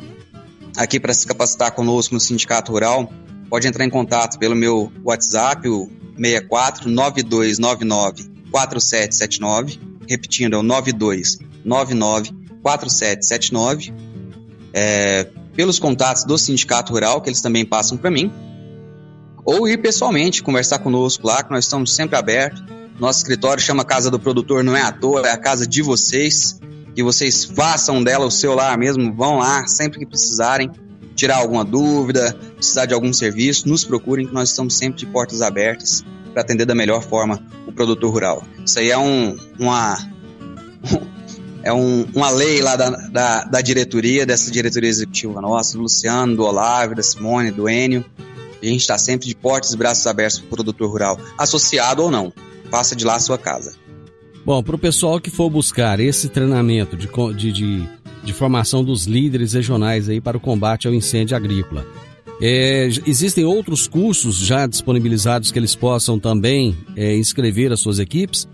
aqui 0.77 0.99
para 0.99 1.11
se 1.11 1.25
capacitar 1.25 1.71
conosco 1.71 2.13
no 2.13 2.19
Sindicato 2.19 2.71
Rural, 2.71 3.11
pode 3.49 3.67
entrar 3.67 3.83
em 3.83 3.89
contato 3.89 4.37
pelo 4.37 4.55
meu 4.55 4.91
WhatsApp, 5.03 5.67
o 5.67 5.89
64 6.15 6.87
9299 6.87 8.29
4779. 8.51 9.79
Repetindo, 10.07 10.53
é 10.53 10.59
o 10.59 10.61
9299 10.61 12.29
4779. 12.61 13.91
É, 14.71 15.23
pelos 15.55 15.79
contatos 15.79 16.25
do 16.25 16.37
Sindicato 16.37 16.93
Rural, 16.93 17.21
que 17.21 17.29
eles 17.29 17.41
também 17.41 17.65
passam 17.65 17.97
para 17.97 18.11
mim. 18.11 18.31
Ou 19.43 19.67
ir 19.67 19.79
pessoalmente, 19.79 20.43
conversar 20.43 20.77
conosco 20.77 21.25
lá, 21.25 21.41
que 21.41 21.49
nós 21.49 21.65
estamos 21.65 21.95
sempre 21.95 22.15
abertos. 22.15 22.74
Nosso 22.99 23.19
escritório 23.19 23.61
chama 23.61 23.83
Casa 23.83 24.09
do 24.09 24.17
Produtor, 24.17 24.63
não 24.63 24.75
é 24.75 24.81
à 24.81 24.91
toa, 24.91 25.27
é 25.27 25.31
a 25.31 25.37
casa 25.37 25.67
de 25.67 25.81
vocês. 25.81 26.59
Que 26.95 27.03
vocês 27.03 27.43
façam 27.43 28.01
dela 28.01 28.25
o 28.25 28.31
seu 28.31 28.55
lar 28.55 28.77
mesmo, 28.77 29.13
vão 29.13 29.39
lá 29.39 29.67
sempre 29.67 29.99
que 29.99 30.05
precisarem 30.05 30.71
tirar 31.13 31.37
alguma 31.37 31.65
dúvida, 31.65 32.37
precisar 32.55 32.85
de 32.85 32.93
algum 32.93 33.11
serviço, 33.11 33.67
nos 33.67 33.83
procurem 33.83 34.25
que 34.25 34.33
nós 34.33 34.49
estamos 34.49 34.75
sempre 34.77 34.99
de 34.99 35.05
portas 35.05 35.41
abertas 35.41 36.03
para 36.31 36.41
atender 36.41 36.65
da 36.65 36.75
melhor 36.75 37.01
forma 37.01 37.41
o 37.67 37.71
produtor 37.71 38.11
rural. 38.13 38.43
Isso 38.65 38.79
aí 38.79 38.91
é 38.91 38.97
um, 38.97 39.37
uma, 39.59 39.97
é 41.63 41.73
um, 41.73 42.05
uma 42.13 42.29
lei 42.29 42.61
lá 42.61 42.77
da, 42.77 42.89
da, 42.89 43.43
da, 43.43 43.61
diretoria, 43.61 44.25
dessa 44.25 44.49
diretoria 44.49 44.89
executiva 44.89 45.41
nossa, 45.41 45.77
do 45.77 45.83
Luciano, 45.83 46.35
do 46.35 46.43
Olavo, 46.43 46.95
da 46.95 47.03
Simone, 47.03 47.51
do 47.51 47.69
Enio. 47.69 48.05
A 48.61 48.65
gente 48.65 48.81
está 48.81 48.97
sempre 48.97 49.27
de 49.27 49.35
portas 49.35 49.73
e 49.73 49.77
braços 49.77 50.07
abertos 50.07 50.39
para 50.39 50.47
o 50.47 50.49
produtor 50.49 50.89
rural, 50.89 51.19
associado 51.37 52.03
ou 52.03 52.09
não. 52.09 52.33
Faça 52.75 52.95
de 52.95 53.05
lá 53.05 53.15
a 53.15 53.19
sua 53.19 53.37
casa. 53.37 53.75
Bom, 54.45 54.61
para 54.61 54.75
o 54.75 54.79
pessoal 54.79 55.19
que 55.19 55.31
for 55.31 55.49
buscar 55.49 55.99
esse 55.99 56.29
treinamento 56.29 56.95
de, 56.95 57.07
de, 57.35 57.51
de 57.51 57.89
de 58.25 58.33
formação 58.33 58.83
dos 58.83 59.05
líderes 59.05 59.53
regionais 59.53 60.09
aí 60.09 60.19
para 60.19 60.35
o 60.35 60.39
combate 60.39 60.87
ao 60.87 60.93
incêndio 60.93 61.37
agrícola. 61.37 61.85
É, 62.41 62.89
existem 63.05 63.45
outros 63.45 63.87
cursos 63.87 64.35
já 64.37 64.65
disponibilizados 64.65 65.51
que 65.51 65.59
eles 65.59 65.75
possam 65.75 66.19
também 66.19 66.75
é, 66.97 67.15
inscrever 67.15 67.71
as 67.71 67.79
suas 67.79 67.99
equipes? 67.99 68.47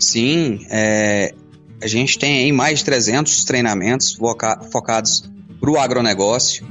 Sim, 0.00 0.66
é, 0.70 1.32
a 1.80 1.86
gente 1.86 2.18
tem 2.18 2.44
aí 2.44 2.50
mais 2.52 2.80
de 2.80 2.86
300 2.86 3.44
treinamentos 3.44 4.14
foca 4.14 4.58
focados 4.72 5.30
para 5.60 5.70
o 5.70 5.78
agronegócio, 5.78 6.66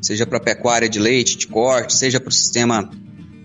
seja 0.00 0.26
para 0.26 0.40
pecuária 0.40 0.88
de 0.88 0.98
leite, 0.98 1.36
de 1.36 1.46
corte, 1.46 1.94
seja 1.94 2.18
para 2.18 2.30
o 2.30 2.32
sistema 2.32 2.90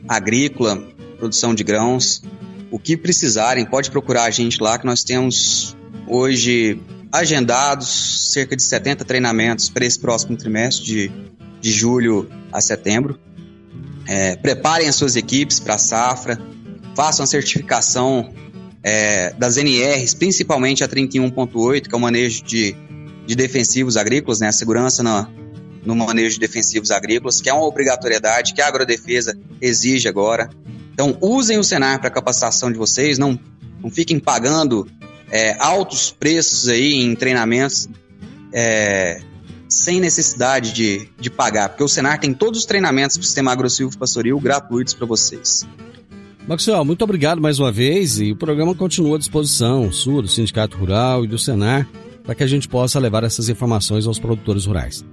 agrícola, 0.08 0.82
produção 1.18 1.54
de 1.54 1.64
grãos. 1.64 2.22
O 2.72 2.80
que 2.80 2.96
precisarem, 2.96 3.66
pode 3.66 3.90
procurar 3.92 4.24
a 4.24 4.30
gente 4.30 4.62
lá 4.62 4.78
que 4.78 4.86
nós 4.86 5.04
temos 5.04 5.76
hoje 6.08 6.80
agendados 7.12 8.32
cerca 8.34 8.56
de 8.56 8.64
70 8.64 9.06
treinamentos 9.06 9.70
para 9.70 9.86
esse 9.86 10.00
próximo 10.00 10.38
trimestre, 10.38 10.86
de, 10.86 11.12
de 11.62 11.72
julho 11.72 12.30
a 12.52 12.62
setembro. 12.62 13.20
É, 14.06 14.36
preparem 14.36 14.88
as 14.88 14.96
suas 14.96 15.16
equipes 15.16 15.60
para 15.60 15.76
a 15.76 15.78
safra, 15.78 16.40
façam 16.96 17.24
a 17.24 17.28
certificação 17.28 18.34
é, 18.84 19.34
das 19.34 19.58
NRs, 19.58 20.14
principalmente 20.14 20.84
a 20.84 20.88
31.8, 20.88 21.88
que 21.88 21.94
é 21.94 21.98
o 21.98 22.02
manejo 22.02 22.44
de, 22.44 22.76
de 23.26 23.36
defensivos 23.36 23.98
agrícolas, 23.98 24.40
né, 24.40 24.48
a 24.48 24.52
segurança 24.52 25.04
no, 25.04 25.28
no 25.86 25.96
manejo 25.96 26.36
de 26.36 26.40
defensivos 26.40 26.92
agrícolas, 26.92 27.42
que 27.42 27.50
é 27.50 27.54
uma 27.54 27.66
obrigatoriedade 27.66 28.54
que 28.54 28.62
a 28.62 28.68
agrodefesa 28.68 29.38
exige 29.62 30.08
agora. 30.08 30.50
Então, 30.98 31.16
usem 31.22 31.60
o 31.60 31.64
Senar 31.64 32.02
para 32.02 32.10
capacitação 32.10 32.72
de 32.72 32.78
vocês, 32.80 33.20
não, 33.20 33.40
não 33.84 33.92
fiquem 33.92 34.18
pagando 34.18 34.88
é, 35.32 35.56
altos 35.60 36.10
preços 36.10 36.68
aí 36.68 36.92
em 36.92 37.16
treinamentos 37.16 37.88
é, 38.52 39.22
sem 39.70 40.00
necessidade 40.00 40.74
de, 40.74 41.08
de 41.20 41.30
pagar, 41.30 41.70
porque 41.70 41.84
o 41.84 41.88
Senar 41.88 42.20
tem 42.20 42.34
todos 42.34 42.62
os 42.62 42.66
treinamentos 42.66 43.16
do 43.16 43.24
sistema 43.24 43.52
agrosilvo 43.52 43.96
pastoril 43.96 44.40
gratuitos 44.40 44.96
para 44.96 45.06
vocês. 45.06 45.68
Maxwell, 46.48 46.84
muito 46.84 47.04
obrigado 47.04 47.40
mais 47.40 47.60
uma 47.60 47.72
vez 47.72 48.20
e 48.20 48.32
o 48.32 48.36
programa 48.36 48.74
continua 48.74 49.18
à 49.18 49.20
disposição 49.20 49.92
sua, 49.92 50.24
do 50.24 50.28
Sindicato 50.28 50.78
Rural 50.78 51.26
e 51.26 51.28
do 51.28 51.38
Senar, 51.38 51.88
para 52.24 52.34
que 52.34 52.42
a 52.44 52.48
gente 52.48 52.68
possa 52.68 52.98
levar 52.98 53.24
essas 53.24 53.50
informações 53.50 54.08
aos 54.08 54.18
produtores 54.18 54.66
rurais. 54.66 55.06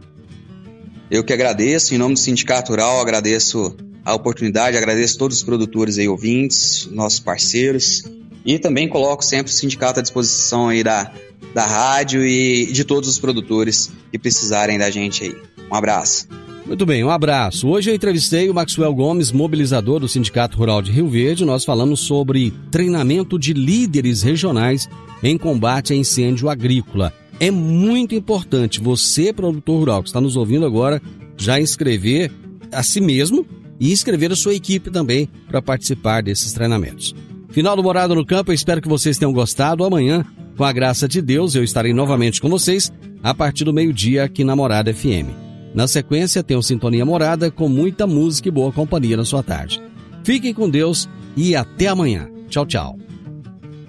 Eu 1.11 1.22
que 1.22 1.35
agradeço, 1.35 1.95
em 1.95 1.99
nome 1.99 2.14
do 2.14 2.20
Sindicato 2.20 2.70
Rural, 2.70 3.03
agradeço 3.03 3.76
a 4.05 4.14
oportunidade, 4.14 4.76
agradeço 4.76 5.16
todos 5.16 5.38
os 5.38 5.42
produtores 5.42 5.98
aí 5.98 6.09
ouvintes, 6.09 6.88
nossos 6.90 7.20
parceiros, 7.20 8.05
e 8.44 8.59
também 8.59 8.88
coloco 8.88 9.24
sempre 9.24 9.50
o 9.50 9.55
sindicato 9.55 10.00
à 10.00 10.02
disposição 10.02 10.68
aí 10.68 10.84
da, 10.84 11.11
da 11.55 11.64
rádio 11.64 12.24
e 12.24 12.66
de 12.66 12.84
todos 12.84 13.09
os 13.09 13.18
produtores 13.18 13.90
que 14.12 14.18
precisarem 14.18 14.78
da 14.78 14.90
gente 14.90 15.24
aí. 15.24 15.36
Um 15.70 15.74
abraço. 15.74 16.28
Muito 16.66 16.86
bem, 16.86 17.05
um 17.05 17.11
abraço. 17.11 17.68
Hoje 17.68 17.90
eu 17.90 17.94
entrevistei 17.94 18.48
o 18.48 18.55
Maxwell 18.55 18.94
Gomes, 18.94 19.32
mobilizador 19.32 20.00
do 20.00 20.09
Sindicato 20.09 20.57
Rural 20.57 20.80
de 20.80 20.90
Rio 20.90 21.09
Verde. 21.09 21.44
Nós 21.44 21.64
falamos 21.64 22.00
sobre 22.00 22.52
treinamento 22.70 23.38
de 23.38 23.52
líderes 23.52 24.22
regionais 24.22 24.88
em 25.22 25.36
combate 25.36 25.92
a 25.92 25.96
incêndio 25.96 26.48
agrícola. 26.48 27.12
É 27.38 27.50
muito 27.50 28.14
importante 28.14 28.80
você, 28.80 29.32
produtor 29.32 29.78
rural, 29.78 30.02
que 30.02 30.09
está 30.09 30.20
nos 30.20 30.36
ouvindo 30.36 30.64
agora, 30.64 31.02
já 31.36 31.61
inscrever 31.61 32.30
a 32.72 32.82
si 32.82 33.00
mesmo 33.00 33.46
e 33.85 33.93
inscrever 33.93 34.32
a 34.32 34.37
sua 34.37 34.55
equipe 34.55 34.91
também 34.91 35.28
para 35.47 35.61
participar 35.61 36.22
desses 36.22 36.55
treinamentos. 36.55 37.14
Final 37.51 37.76
do 37.76 37.82
Morada 37.82 38.14
no 38.14 38.24
Campo, 38.24 38.51
eu 38.51 38.55
espero 38.55 38.80
que 38.80 38.89
vocês 38.89 39.18
tenham 39.18 39.30
gostado. 39.30 39.85
Amanhã, 39.85 40.24
com 40.57 40.64
a 40.64 40.72
graça 40.72 41.07
de 41.07 41.20
Deus, 41.20 41.55
eu 41.55 41.62
estarei 41.62 41.93
novamente 41.93 42.41
com 42.41 42.49
vocês 42.49 42.91
a 43.22 43.35
partir 43.35 43.64
do 43.64 43.74
meio-dia 43.74 44.24
aqui 44.24 44.43
na 44.43 44.57
Morada 44.57 44.93
FM. 44.93 45.28
Na 45.74 45.87
sequência, 45.87 46.43
o 46.57 46.62
Sintonia 46.62 47.05
Morada 47.05 47.51
com 47.51 47.68
muita 47.68 48.07
música 48.07 48.49
e 48.49 48.51
boa 48.51 48.72
companhia 48.72 49.18
na 49.18 49.24
sua 49.26 49.43
tarde. 49.43 49.82
Fiquem 50.24 50.55
com 50.55 50.70
Deus 50.70 51.07
e 51.37 51.55
até 51.55 51.89
amanhã. 51.89 52.30
Tchau, 52.49 52.64
tchau. 52.64 52.99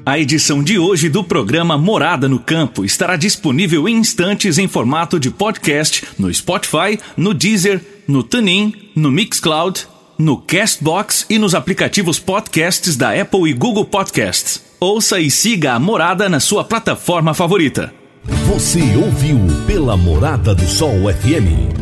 A 0.06 0.20
edição 0.20 0.62
de 0.62 0.78
hoje 0.78 1.08
do 1.08 1.24
programa 1.24 1.78
Morada 1.78 2.28
no 2.28 2.38
Campo 2.38 2.84
estará 2.84 3.16
disponível 3.16 3.88
em 3.88 3.96
instantes 3.96 4.58
em 4.58 4.68
formato 4.68 5.18
de 5.18 5.32
podcast 5.32 6.06
no 6.20 6.32
Spotify, 6.34 7.00
no 7.16 7.34
Deezer, 7.34 7.82
no 8.08 8.24
TuneIn, 8.24 8.92
no 8.96 9.12
Mixcloud, 9.12 9.88
no 10.18 10.38
Castbox 10.38 11.26
e 11.30 11.38
nos 11.38 11.54
aplicativos 11.56 12.20
podcasts 12.20 12.96
da 12.96 13.20
Apple 13.20 13.50
e 13.50 13.54
Google 13.54 13.86
Podcasts. 13.86 14.64
Ouça 14.80 15.20
e 15.20 15.32
siga 15.32 15.74
a 15.74 15.80
Morada 15.80 16.30
na 16.30 16.40
sua 16.40 16.64
plataforma 16.64 17.34
favorita. 17.34 17.94
Você 18.48 18.82
ouviu 18.96 19.40
pela 19.68 19.96
Morada 19.96 20.54
do 20.54 20.68
Sol 20.68 21.12
FM. 21.14 21.74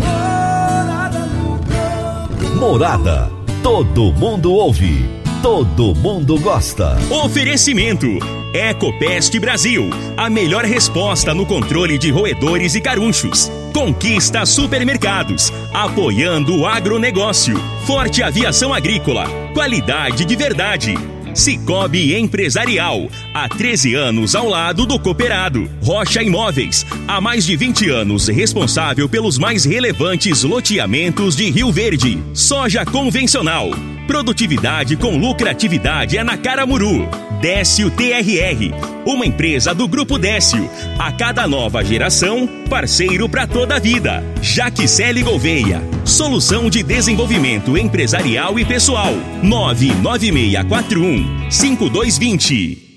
Morada. 2.59 3.31
Todo 3.61 4.11
mundo 4.13 4.51
ouve 4.53 5.23
todo 5.43 5.93
mundo 5.93 6.39
gosta. 6.39 6.95
Oferecimento: 7.11 8.07
Ecopest 8.53 9.37
Brasil. 9.39 9.89
A 10.15 10.29
melhor 10.29 10.63
resposta 10.63 11.33
no 11.33 11.43
controle 11.43 11.97
de 11.97 12.11
roedores 12.11 12.75
e 12.75 12.81
carunchos. 12.81 13.51
Conquista 13.73 14.45
Supermercados. 14.45 15.51
Apoiando 15.73 16.55
o 16.55 16.67
agronegócio. 16.67 17.59
Forte 17.87 18.21
Aviação 18.21 18.71
Agrícola. 18.71 19.25
Qualidade 19.55 20.23
de 20.23 20.35
verdade. 20.35 20.93
Cicobi 21.33 22.15
Empresarial, 22.15 23.09
há 23.33 23.49
13 23.49 23.95
anos 23.95 24.35
ao 24.35 24.47
lado 24.47 24.85
do 24.85 24.99
cooperado. 24.99 25.67
Rocha 25.81 26.21
Imóveis, 26.21 26.85
há 27.07 27.19
mais 27.19 27.43
de 27.43 27.55
20 27.55 27.89
anos 27.89 28.27
responsável 28.27 29.09
pelos 29.09 29.39
mais 29.39 29.65
relevantes 29.65 30.43
loteamentos 30.43 31.35
de 31.35 31.49
Rio 31.49 31.71
Verde. 31.71 32.21
Soja 32.35 32.85
convencional, 32.85 33.71
Produtividade 34.07 34.97
com 34.97 35.17
lucratividade 35.17 36.17
é 36.17 36.23
na 36.23 36.37
Caramuru. 36.37 37.07
Décio 37.39 37.89
TRR, 37.89 38.73
uma 39.05 39.25
empresa 39.25 39.73
do 39.73 39.87
Grupo 39.87 40.19
Décio. 40.19 40.69
A 40.99 41.11
cada 41.11 41.47
nova 41.47 41.83
geração, 41.83 42.47
parceiro 42.69 43.29
para 43.29 43.47
toda 43.47 43.75
a 43.75 43.79
vida. 43.79 44.21
Jaquicele 44.41 45.23
Gouveia, 45.23 45.81
solução 46.03 46.69
de 46.69 46.83
desenvolvimento 46.83 47.77
empresarial 47.77 48.59
e 48.59 48.65
pessoal. 48.65 49.13
99641 49.41 51.49
5220. 51.49 52.92